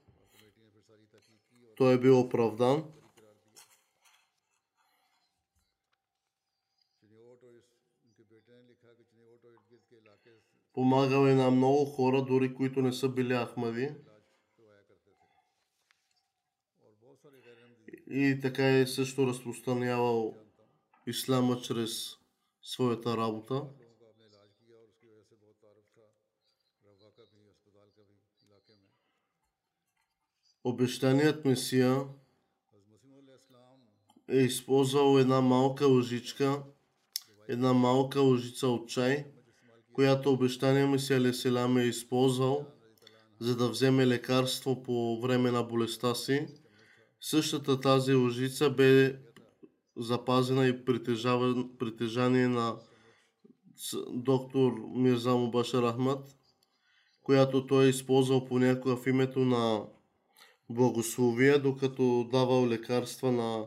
Той 1.77 1.95
е 1.95 1.99
бил 1.99 2.21
оправдан. 2.21 2.85
Помагал 10.73 11.27
е 11.27 11.35
на 11.35 11.51
много 11.51 11.85
хора, 11.85 12.23
дори 12.23 12.55
които 12.55 12.83
не 12.83 12.93
са 12.93 13.09
били 13.09 13.35
Ахмади. 13.35 13.95
И 18.11 18.39
така 18.43 18.79
е 18.79 18.87
също 18.87 19.27
разпространявал 19.27 20.37
ислама 21.07 21.61
чрез 21.61 22.17
своята 22.63 23.17
работа. 23.17 23.65
Обещаният 30.65 31.45
Месия 31.45 32.05
е 34.29 34.37
използвал 34.39 35.19
една 35.19 35.41
малка 35.41 35.87
лъжичка, 35.87 36.63
една 37.49 37.73
малка 37.73 38.21
лъжица 38.21 38.69
от 38.69 38.89
чай, 38.89 39.33
която 39.93 40.33
обещания 40.33 40.87
Месия 40.87 41.21
Леселям 41.21 41.79
е 41.79 41.85
използвал, 41.85 42.67
за 43.41 43.57
да 43.57 43.69
вземе 43.69 44.07
лекарство 44.07 44.83
по 44.83 45.21
време 45.21 45.51
на 45.51 45.63
болестта 45.63 46.15
си. 46.15 46.47
Същата 47.21 47.81
тази 47.81 48.15
лъжица 48.15 48.71
бе 48.71 49.17
запазена 49.97 50.67
и 50.67 50.85
притежание 51.79 52.49
на 52.49 52.77
доктор 54.09 54.73
Мирза 54.95 55.35
Мубашар 55.35 55.93
Ахмад, 55.93 56.37
която 57.23 57.67
той 57.67 57.87
е 57.87 57.89
използвал 57.89 58.45
понякога 58.45 58.97
в 58.97 59.07
името 59.07 59.39
на 59.39 59.85
благословие, 60.71 61.59
докато 61.59 62.29
давал 62.33 62.69
лекарства 62.69 63.33
на 63.33 63.67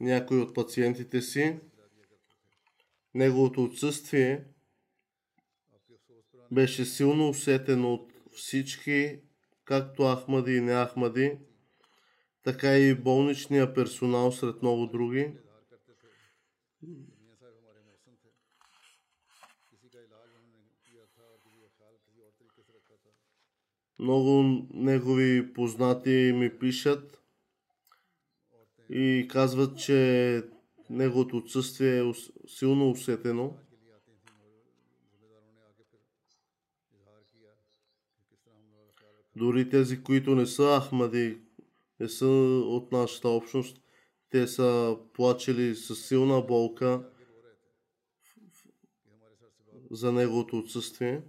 някои 0.00 0.40
от 0.40 0.54
пациентите 0.54 1.22
си. 1.22 1.58
Неговото 3.14 3.64
отсъствие 3.64 4.44
беше 6.52 6.84
силно 6.84 7.28
усетено 7.28 7.94
от 7.94 8.12
всички, 8.32 9.20
както 9.64 10.02
Ахмади 10.02 10.52
и 10.52 10.60
не 10.60 10.72
Ахмади, 10.72 11.38
така 12.42 12.78
и 12.78 12.94
болничния 12.94 13.74
персонал 13.74 14.32
сред 14.32 14.62
много 14.62 14.86
други. 14.86 15.32
Много 23.98 24.42
негови 24.74 25.52
познати 25.52 26.32
ми 26.34 26.58
пишат 26.58 27.22
и 28.90 29.28
казват, 29.30 29.78
че 29.78 30.42
неговото 30.90 31.36
отсъствие 31.36 32.00
е 32.00 32.12
силно 32.46 32.90
усетено. 32.90 33.56
Дори 39.40 39.70
тези, 39.70 40.02
които 40.02 40.34
не 40.34 40.46
са 40.46 40.80
Ахмади, 40.80 41.38
не 42.00 42.08
са 42.08 42.26
от 42.66 42.92
нашата 42.92 43.28
общност, 43.28 43.82
те 44.30 44.46
са 44.46 44.98
плачели 45.12 45.74
с 45.74 45.96
силна 45.96 46.42
болка 46.42 47.10
за 49.90 50.12
неговото 50.12 50.58
отсъствие. 50.58 51.22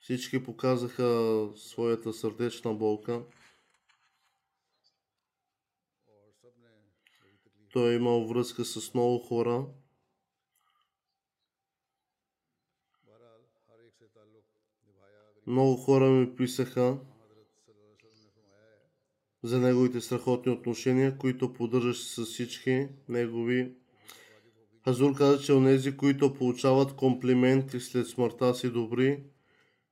Всички 0.00 0.44
показаха 0.44 1.48
своята 1.56 2.12
сърдечна 2.12 2.74
болка. 2.74 3.22
Той 7.72 7.92
е 7.92 7.96
имал 7.96 8.26
връзка 8.26 8.64
с 8.64 8.94
много 8.94 9.18
хора. 9.18 9.66
Много 15.48 15.76
хора 15.76 16.10
ми 16.10 16.36
писаха 16.36 16.96
за 19.42 19.58
неговите 19.60 20.00
страхотни 20.00 20.52
отношения, 20.52 21.18
които 21.18 21.52
поддържаше 21.52 22.04
с 22.04 22.24
всички 22.24 22.88
негови. 23.08 23.72
Хазур 24.84 25.16
каза, 25.16 25.42
че 25.42 25.52
онези, 25.52 25.96
които 25.96 26.34
получават 26.34 26.92
комплименти 26.92 27.80
след 27.80 28.06
смъртта 28.06 28.54
си 28.54 28.70
добри, 28.70 29.22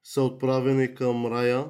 са 0.02 0.22
отправени 0.22 0.94
към 0.94 1.26
рая. 1.26 1.64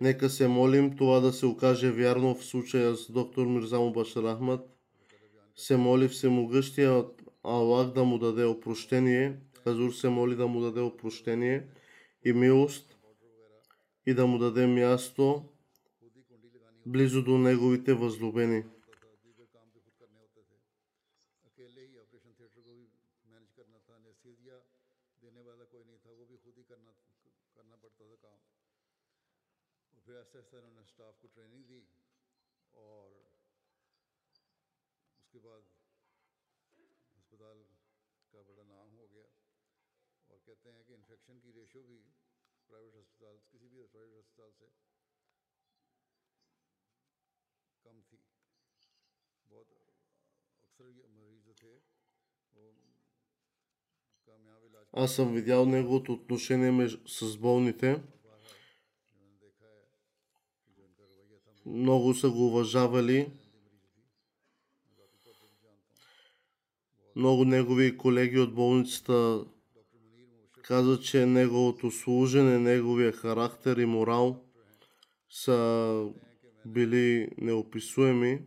Нека 0.00 0.30
се 0.30 0.48
молим 0.48 0.96
това 0.96 1.20
да 1.20 1.32
се 1.32 1.46
окаже 1.46 1.90
вярно 1.90 2.34
в 2.34 2.44
случая 2.44 2.96
с 2.96 3.12
доктор 3.12 3.46
Мирзамо 3.46 3.92
Башар 3.92 4.34
Ахмад. 4.34 4.60
Се 5.56 5.76
моли 5.76 6.08
Всемогъщия 6.08 7.04
Аллах 7.42 7.90
да 7.90 8.04
му 8.04 8.18
даде 8.18 8.44
опрощение. 8.44 9.36
Хазур 9.64 9.92
се 9.92 10.08
моли 10.08 10.36
да 10.36 10.46
му 10.46 10.60
даде 10.60 10.80
опрощение 10.80 11.66
и 12.24 12.32
милост 12.32 12.96
и 14.06 14.14
да 14.14 14.26
му 14.26 14.38
даде 14.38 14.66
място 14.66 15.44
близо 16.86 17.22
до 17.22 17.38
неговите 17.38 17.94
възлюбени. 17.94 18.64
Аз 54.92 55.14
съм 55.14 55.34
видял 55.34 55.66
неговото 55.66 56.12
отношение 56.12 56.88
с 57.06 57.36
болните. 57.38 58.02
Много 61.66 62.14
са 62.14 62.30
го 62.30 62.46
уважавали. 62.46 63.32
Много 67.16 67.44
негови 67.44 67.96
колеги 67.96 68.38
от 68.38 68.54
болницата 68.54 69.44
каза, 70.68 71.00
че 71.00 71.26
неговото 71.26 71.90
служене, 71.90 72.58
неговия 72.58 73.12
характер 73.12 73.76
и 73.76 73.86
морал 73.86 74.44
са 75.30 76.08
били 76.66 77.28
неописуеми. 77.38 78.40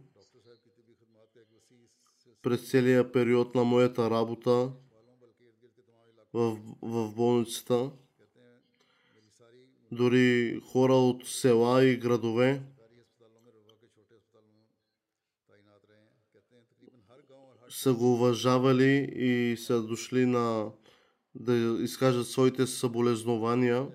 През 2.42 2.70
целия 2.70 3.12
период 3.12 3.56
на 3.56 3.64
моята 3.64 4.10
работа 4.10 4.72
в, 6.34 6.58
в 6.82 7.14
болницата, 7.16 7.92
дори 9.92 10.60
хора 10.72 10.94
от 10.94 11.28
села 11.28 11.86
и 11.86 11.98
градове, 11.98 12.62
са 17.70 17.94
го 17.94 18.14
уважавали 18.14 19.10
и 19.16 19.58
са 19.58 19.84
дошли 19.84 20.26
на 20.26 20.72
да 21.36 21.84
изкажат 21.84 22.28
своите 22.28 22.68
съболезнования. 22.68 23.88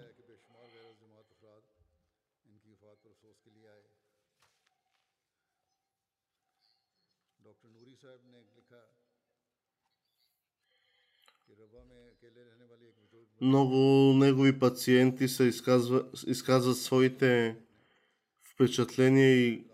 Много 13.40 13.76
негови 14.16 14.58
пациенти 14.58 15.28
са 15.28 15.44
изказва, 15.44 16.06
изказват 16.26 16.76
своите 16.76 17.56
впечатления 18.52 19.36
и 19.36 19.64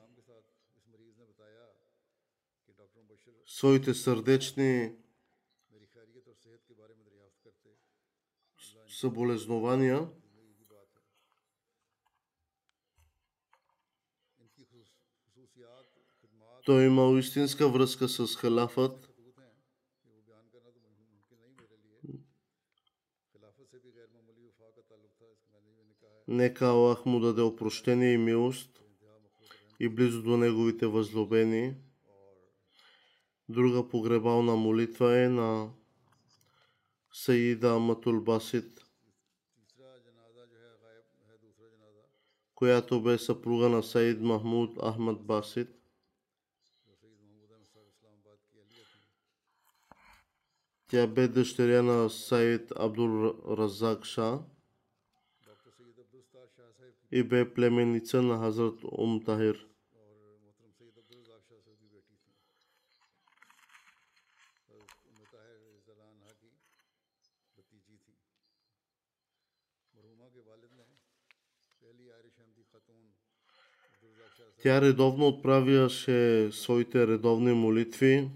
своите 3.47 3.95
сърдечни 3.95 4.93
съболезнования 9.03 10.09
Той 16.65 16.83
е 16.83 16.87
имал 16.87 17.19
истинска 17.19 17.69
връзка 17.69 18.09
с 18.09 18.37
халафът. 18.37 19.09
Нека 26.29 26.67
Аллах 26.67 27.07
му 27.07 27.21
даде 27.21 27.43
опрощение 27.43 28.13
и 28.13 28.19
милост 28.19 28.83
и 29.81 29.89
близо 29.89 30.23
до 30.23 30.37
неговите 30.37 30.87
възлюбени. 30.87 31.75
Друга 33.49 33.89
погребална 33.89 34.57
молитва 34.57 35.19
е 35.19 35.29
на 35.29 35.71
Саида 37.13 37.79
Матулбасит. 37.79 38.82
която 42.63 43.03
бе 43.03 43.19
съпруга 43.19 43.69
на 43.69 43.83
Саид 43.83 44.21
Махмуд 44.21 44.79
Ахмад 44.83 45.23
Басит. 45.23 45.69
Тя 50.87 51.07
бе 51.07 51.29
дъщеря 51.29 51.83
на 51.83 52.11
Саид 52.11 52.73
Абдул 52.77 53.35
Разак 53.59 54.05
Ша 54.05 54.39
и 57.11 57.23
бе 57.23 57.55
племенница 57.55 58.23
на 58.23 58.39
Хазрат 58.39 58.79
Ум 58.99 59.25
Тахир. 59.25 59.72
Тя 74.63 74.81
редовно 74.81 75.29
отправяше 75.29 76.49
своите 76.53 77.07
редовни 77.07 77.53
молитви. 77.53 78.31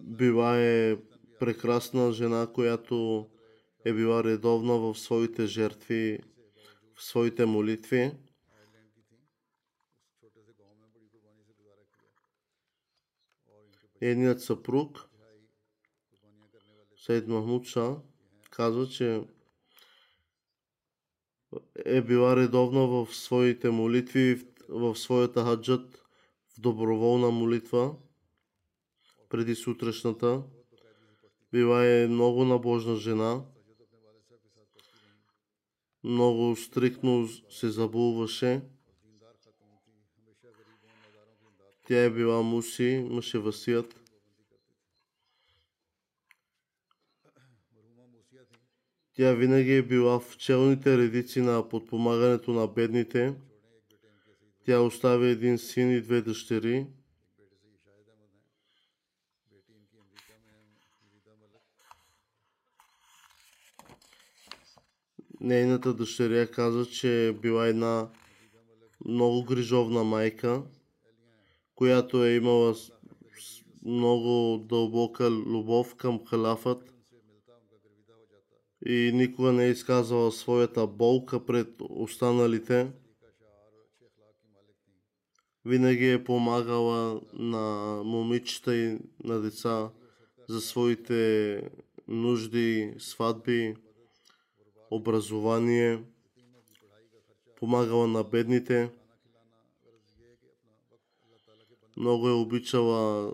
Била 0.00 0.60
е 0.60 0.96
прекрасна 1.40 2.12
жена, 2.12 2.46
която 2.54 3.28
е 3.84 3.92
била 3.92 4.24
редовна 4.24 4.78
в 4.78 4.94
своите 4.94 5.46
жертви, 5.46 6.20
в 6.94 7.04
своите 7.04 7.46
молитви. 7.46 8.12
едният 14.10 14.42
съпруг, 14.42 15.08
Саид 16.96 17.28
Махмуд 17.28 17.66
Ша, 17.66 17.96
казва, 18.50 18.88
че 18.88 19.22
е 21.84 22.02
била 22.02 22.36
редовна 22.36 22.86
в 22.86 23.08
своите 23.14 23.70
молитви, 23.70 24.48
в 24.68 24.96
своята 24.96 25.44
хаджат, 25.44 26.04
в 26.48 26.60
доброволна 26.60 27.30
молитва 27.30 27.96
преди 29.28 29.54
сутрешната. 29.54 30.42
Била 31.52 31.86
е 31.86 32.06
много 32.08 32.44
набожна 32.44 32.96
жена. 32.96 33.44
Много 36.04 36.56
стриктно 36.56 37.28
се 37.50 37.70
забулваше. 37.70 38.62
Тя 41.84 42.04
е 42.04 42.10
била 42.10 42.42
муси, 42.42 42.84
имаше 42.84 43.38
васият. 43.38 44.00
Тя 49.16 49.32
винаги 49.34 49.72
е 49.72 49.82
била 49.82 50.20
в 50.20 50.36
челните 50.36 50.98
редици 50.98 51.40
на 51.40 51.68
подпомагането 51.68 52.52
на 52.52 52.66
бедните. 52.66 53.34
Тя 54.66 54.80
остави 54.80 55.28
един 55.28 55.58
син 55.58 55.90
и 55.90 56.00
две 56.00 56.22
дъщери. 56.22 56.86
Нейната 65.40 65.94
дъщеря 65.94 66.50
каза, 66.50 66.86
че 66.86 67.28
е 67.28 67.32
била 67.32 67.66
една 67.66 68.08
много 69.04 69.44
грижовна 69.44 70.04
майка 70.04 70.62
която 71.74 72.24
е 72.24 72.34
имала 72.34 72.74
много 73.84 74.58
дълбока 74.58 75.30
любов 75.30 75.94
към 75.94 76.26
халафът 76.26 76.94
и 78.86 79.10
никога 79.14 79.52
не 79.52 79.66
е 79.66 79.70
изказвала 79.70 80.32
своята 80.32 80.86
болка 80.86 81.46
пред 81.46 81.68
останалите. 81.80 82.92
Винаги 85.64 86.10
е 86.10 86.24
помагала 86.24 87.20
на 87.32 88.02
момичета 88.04 88.76
и 88.76 88.98
на 89.24 89.40
деца 89.40 89.90
за 90.48 90.60
своите 90.60 91.62
нужди, 92.08 92.94
сватби, 92.98 93.74
образование, 94.90 96.04
помагала 97.56 98.06
на 98.06 98.24
бедните. 98.24 98.90
Много 101.96 102.28
е 102.28 102.32
обичала 102.32 103.32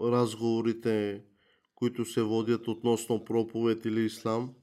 разговорите, 0.00 1.22
които 1.74 2.04
се 2.04 2.22
водят 2.22 2.68
относно 2.68 3.24
проповед 3.24 3.84
или 3.84 4.04
ислам. 4.04 4.54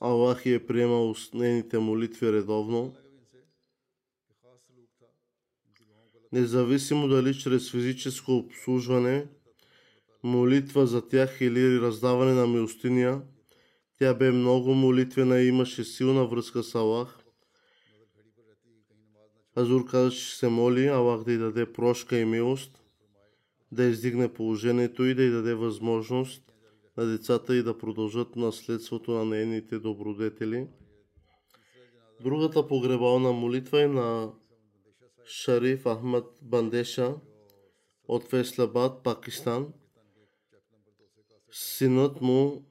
Аллах 0.00 0.46
е 0.46 0.66
приемал 0.66 1.14
нейните 1.34 1.78
молитви 1.78 2.32
редовно. 2.32 2.94
Независимо 6.32 7.08
дали 7.08 7.38
чрез 7.38 7.70
физическо 7.70 8.36
обслужване, 8.36 9.26
молитва 10.22 10.86
за 10.86 11.08
тях 11.08 11.40
или 11.40 11.80
раздаване 11.80 12.32
на 12.32 12.46
милостиня, 12.46 13.22
тя 13.98 14.14
бе 14.14 14.30
много 14.30 14.74
молитвена 14.74 15.40
и 15.40 15.48
имаше 15.48 15.84
силна 15.84 16.26
връзка 16.26 16.62
с 16.62 16.74
Аллах. 16.74 17.19
Азур 19.60 19.86
каза, 19.90 20.10
че 20.10 20.36
се 20.36 20.48
моли 20.48 20.86
Аллах 20.86 21.24
да 21.24 21.32
й 21.32 21.38
даде 21.38 21.72
прошка 21.72 22.18
и 22.18 22.24
милост, 22.24 22.82
да 23.72 23.84
издигне 23.84 24.32
положението 24.32 25.04
и 25.04 25.14
да 25.14 25.22
й 25.22 25.30
даде 25.30 25.54
възможност 25.54 26.42
на 26.96 27.06
децата 27.06 27.56
и 27.56 27.62
да 27.62 27.78
продължат 27.78 28.36
наследството 28.36 29.10
на 29.10 29.24
нейните 29.24 29.78
добродетели. 29.78 30.66
Другата 32.20 32.68
погребална 32.68 33.32
молитва 33.32 33.82
е 33.82 33.86
на 33.86 34.32
Шариф 35.24 35.84
Ахмад 35.84 36.24
Бандеша 36.42 37.14
от 38.08 38.24
Феслабад, 38.24 39.02
Пакистан. 39.02 39.72
Синът 41.50 42.20
му 42.20 42.64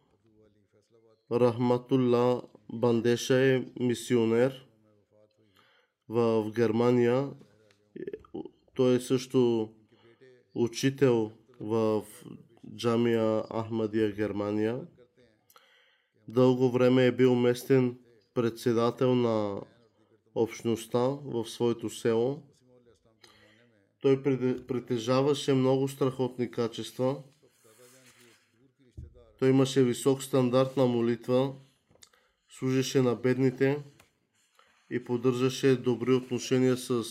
Рахматулла 1.31 2.41
Бандеша 2.73 3.39
е 3.39 3.65
мисионер 3.79 4.68
в 6.09 6.51
Германия. 6.51 7.29
Той 8.75 8.95
е 8.95 8.99
също 8.99 9.69
учител 10.55 11.31
в 11.59 12.03
Джамия 12.75 13.43
Ахмадия, 13.53 14.11
Германия. 14.11 14.81
Дълго 16.27 16.71
време 16.71 17.05
е 17.05 17.11
бил 17.11 17.35
местен 17.35 17.97
председател 18.33 19.15
на 19.15 19.61
общността 20.35 20.99
в 21.25 21.45
своето 21.45 21.89
село. 21.89 22.43
Той 24.01 24.23
притежаваше 24.67 25.53
много 25.53 25.87
страхотни 25.87 26.51
качества. 26.51 27.23
Той 29.39 29.49
имаше 29.49 29.83
висок 29.83 30.23
стандарт 30.23 30.77
на 30.77 30.85
молитва, 30.85 31.53
служеше 32.49 33.01
на 33.01 33.15
бедните 33.15 33.83
и 34.89 35.03
поддържаше 35.03 35.75
добри 35.75 36.13
отношения 36.13 36.77
с 36.77 37.03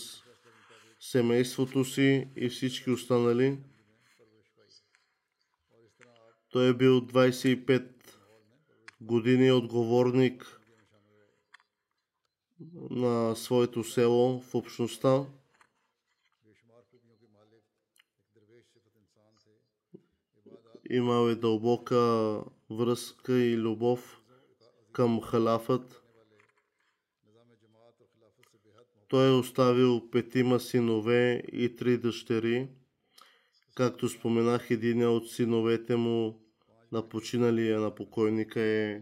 семейството 0.99 1.85
си 1.85 2.27
и 2.35 2.49
всички 2.49 2.91
останали. 2.91 3.57
Той 6.49 6.69
е 6.69 6.73
бил 6.73 7.01
25 7.01 7.89
години 9.01 9.51
отговорник 9.51 10.59
на 12.89 13.35
своето 13.35 13.83
село 13.83 14.41
в 14.41 14.55
общността. 14.55 15.25
Имал 20.89 21.29
е 21.29 21.35
дълбока 21.35 21.95
връзка 22.69 23.39
и 23.39 23.57
любов 23.57 24.21
към 24.91 25.21
халафът. 25.21 26.08
Той 29.09 29.27
е 29.27 29.31
оставил 29.31 30.09
петима 30.09 30.59
синове 30.59 31.43
и 31.51 31.75
три 31.75 31.97
дъщери. 31.97 32.69
Както 33.75 34.09
споменах, 34.09 34.71
един 34.71 35.07
от 35.07 35.31
синовете 35.31 35.95
му 35.95 36.41
на 36.91 37.09
починалия 37.09 37.79
на 37.79 37.95
покойника 37.95 38.61
е 38.61 39.01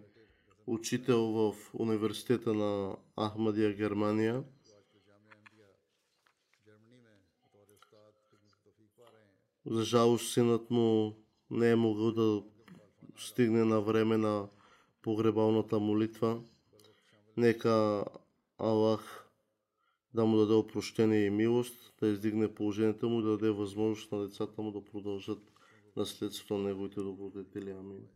учител 0.67 1.21
в 1.21 1.55
университета 1.73 2.53
на 2.53 2.95
Ахмадия, 3.19 3.73
Германия. 3.73 4.43
За 9.65 9.83
жалост, 9.83 10.33
синът 10.33 10.71
му 10.71 11.15
не 11.51 11.71
е 11.71 11.75
могъл 11.75 12.11
да 12.11 12.43
стигне 13.17 13.63
на 13.65 13.81
време 13.81 14.17
на 14.17 14.47
погребалната 15.01 15.79
молитва. 15.79 16.41
Нека 17.37 18.05
Аллах 18.57 19.26
да 20.16 20.24
му 20.24 20.36
даде 20.36 20.54
опрощение 20.54 21.26
и 21.26 21.30
милост, 21.30 21.94
да 22.00 22.08
издигне 22.08 22.54
положението 22.54 23.08
му, 23.08 23.22
да 23.22 23.30
даде 23.30 23.50
възможност 23.50 24.12
на 24.12 24.28
децата 24.28 24.62
му 24.62 24.72
да 24.72 24.84
продължат 24.84 25.52
наследството 25.96 26.58
на 26.58 26.68
неговите 26.68 27.00
добродетели. 27.00 27.70
Амин. 27.70 28.08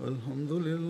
الحمد 0.00 0.52
لله 0.52 0.89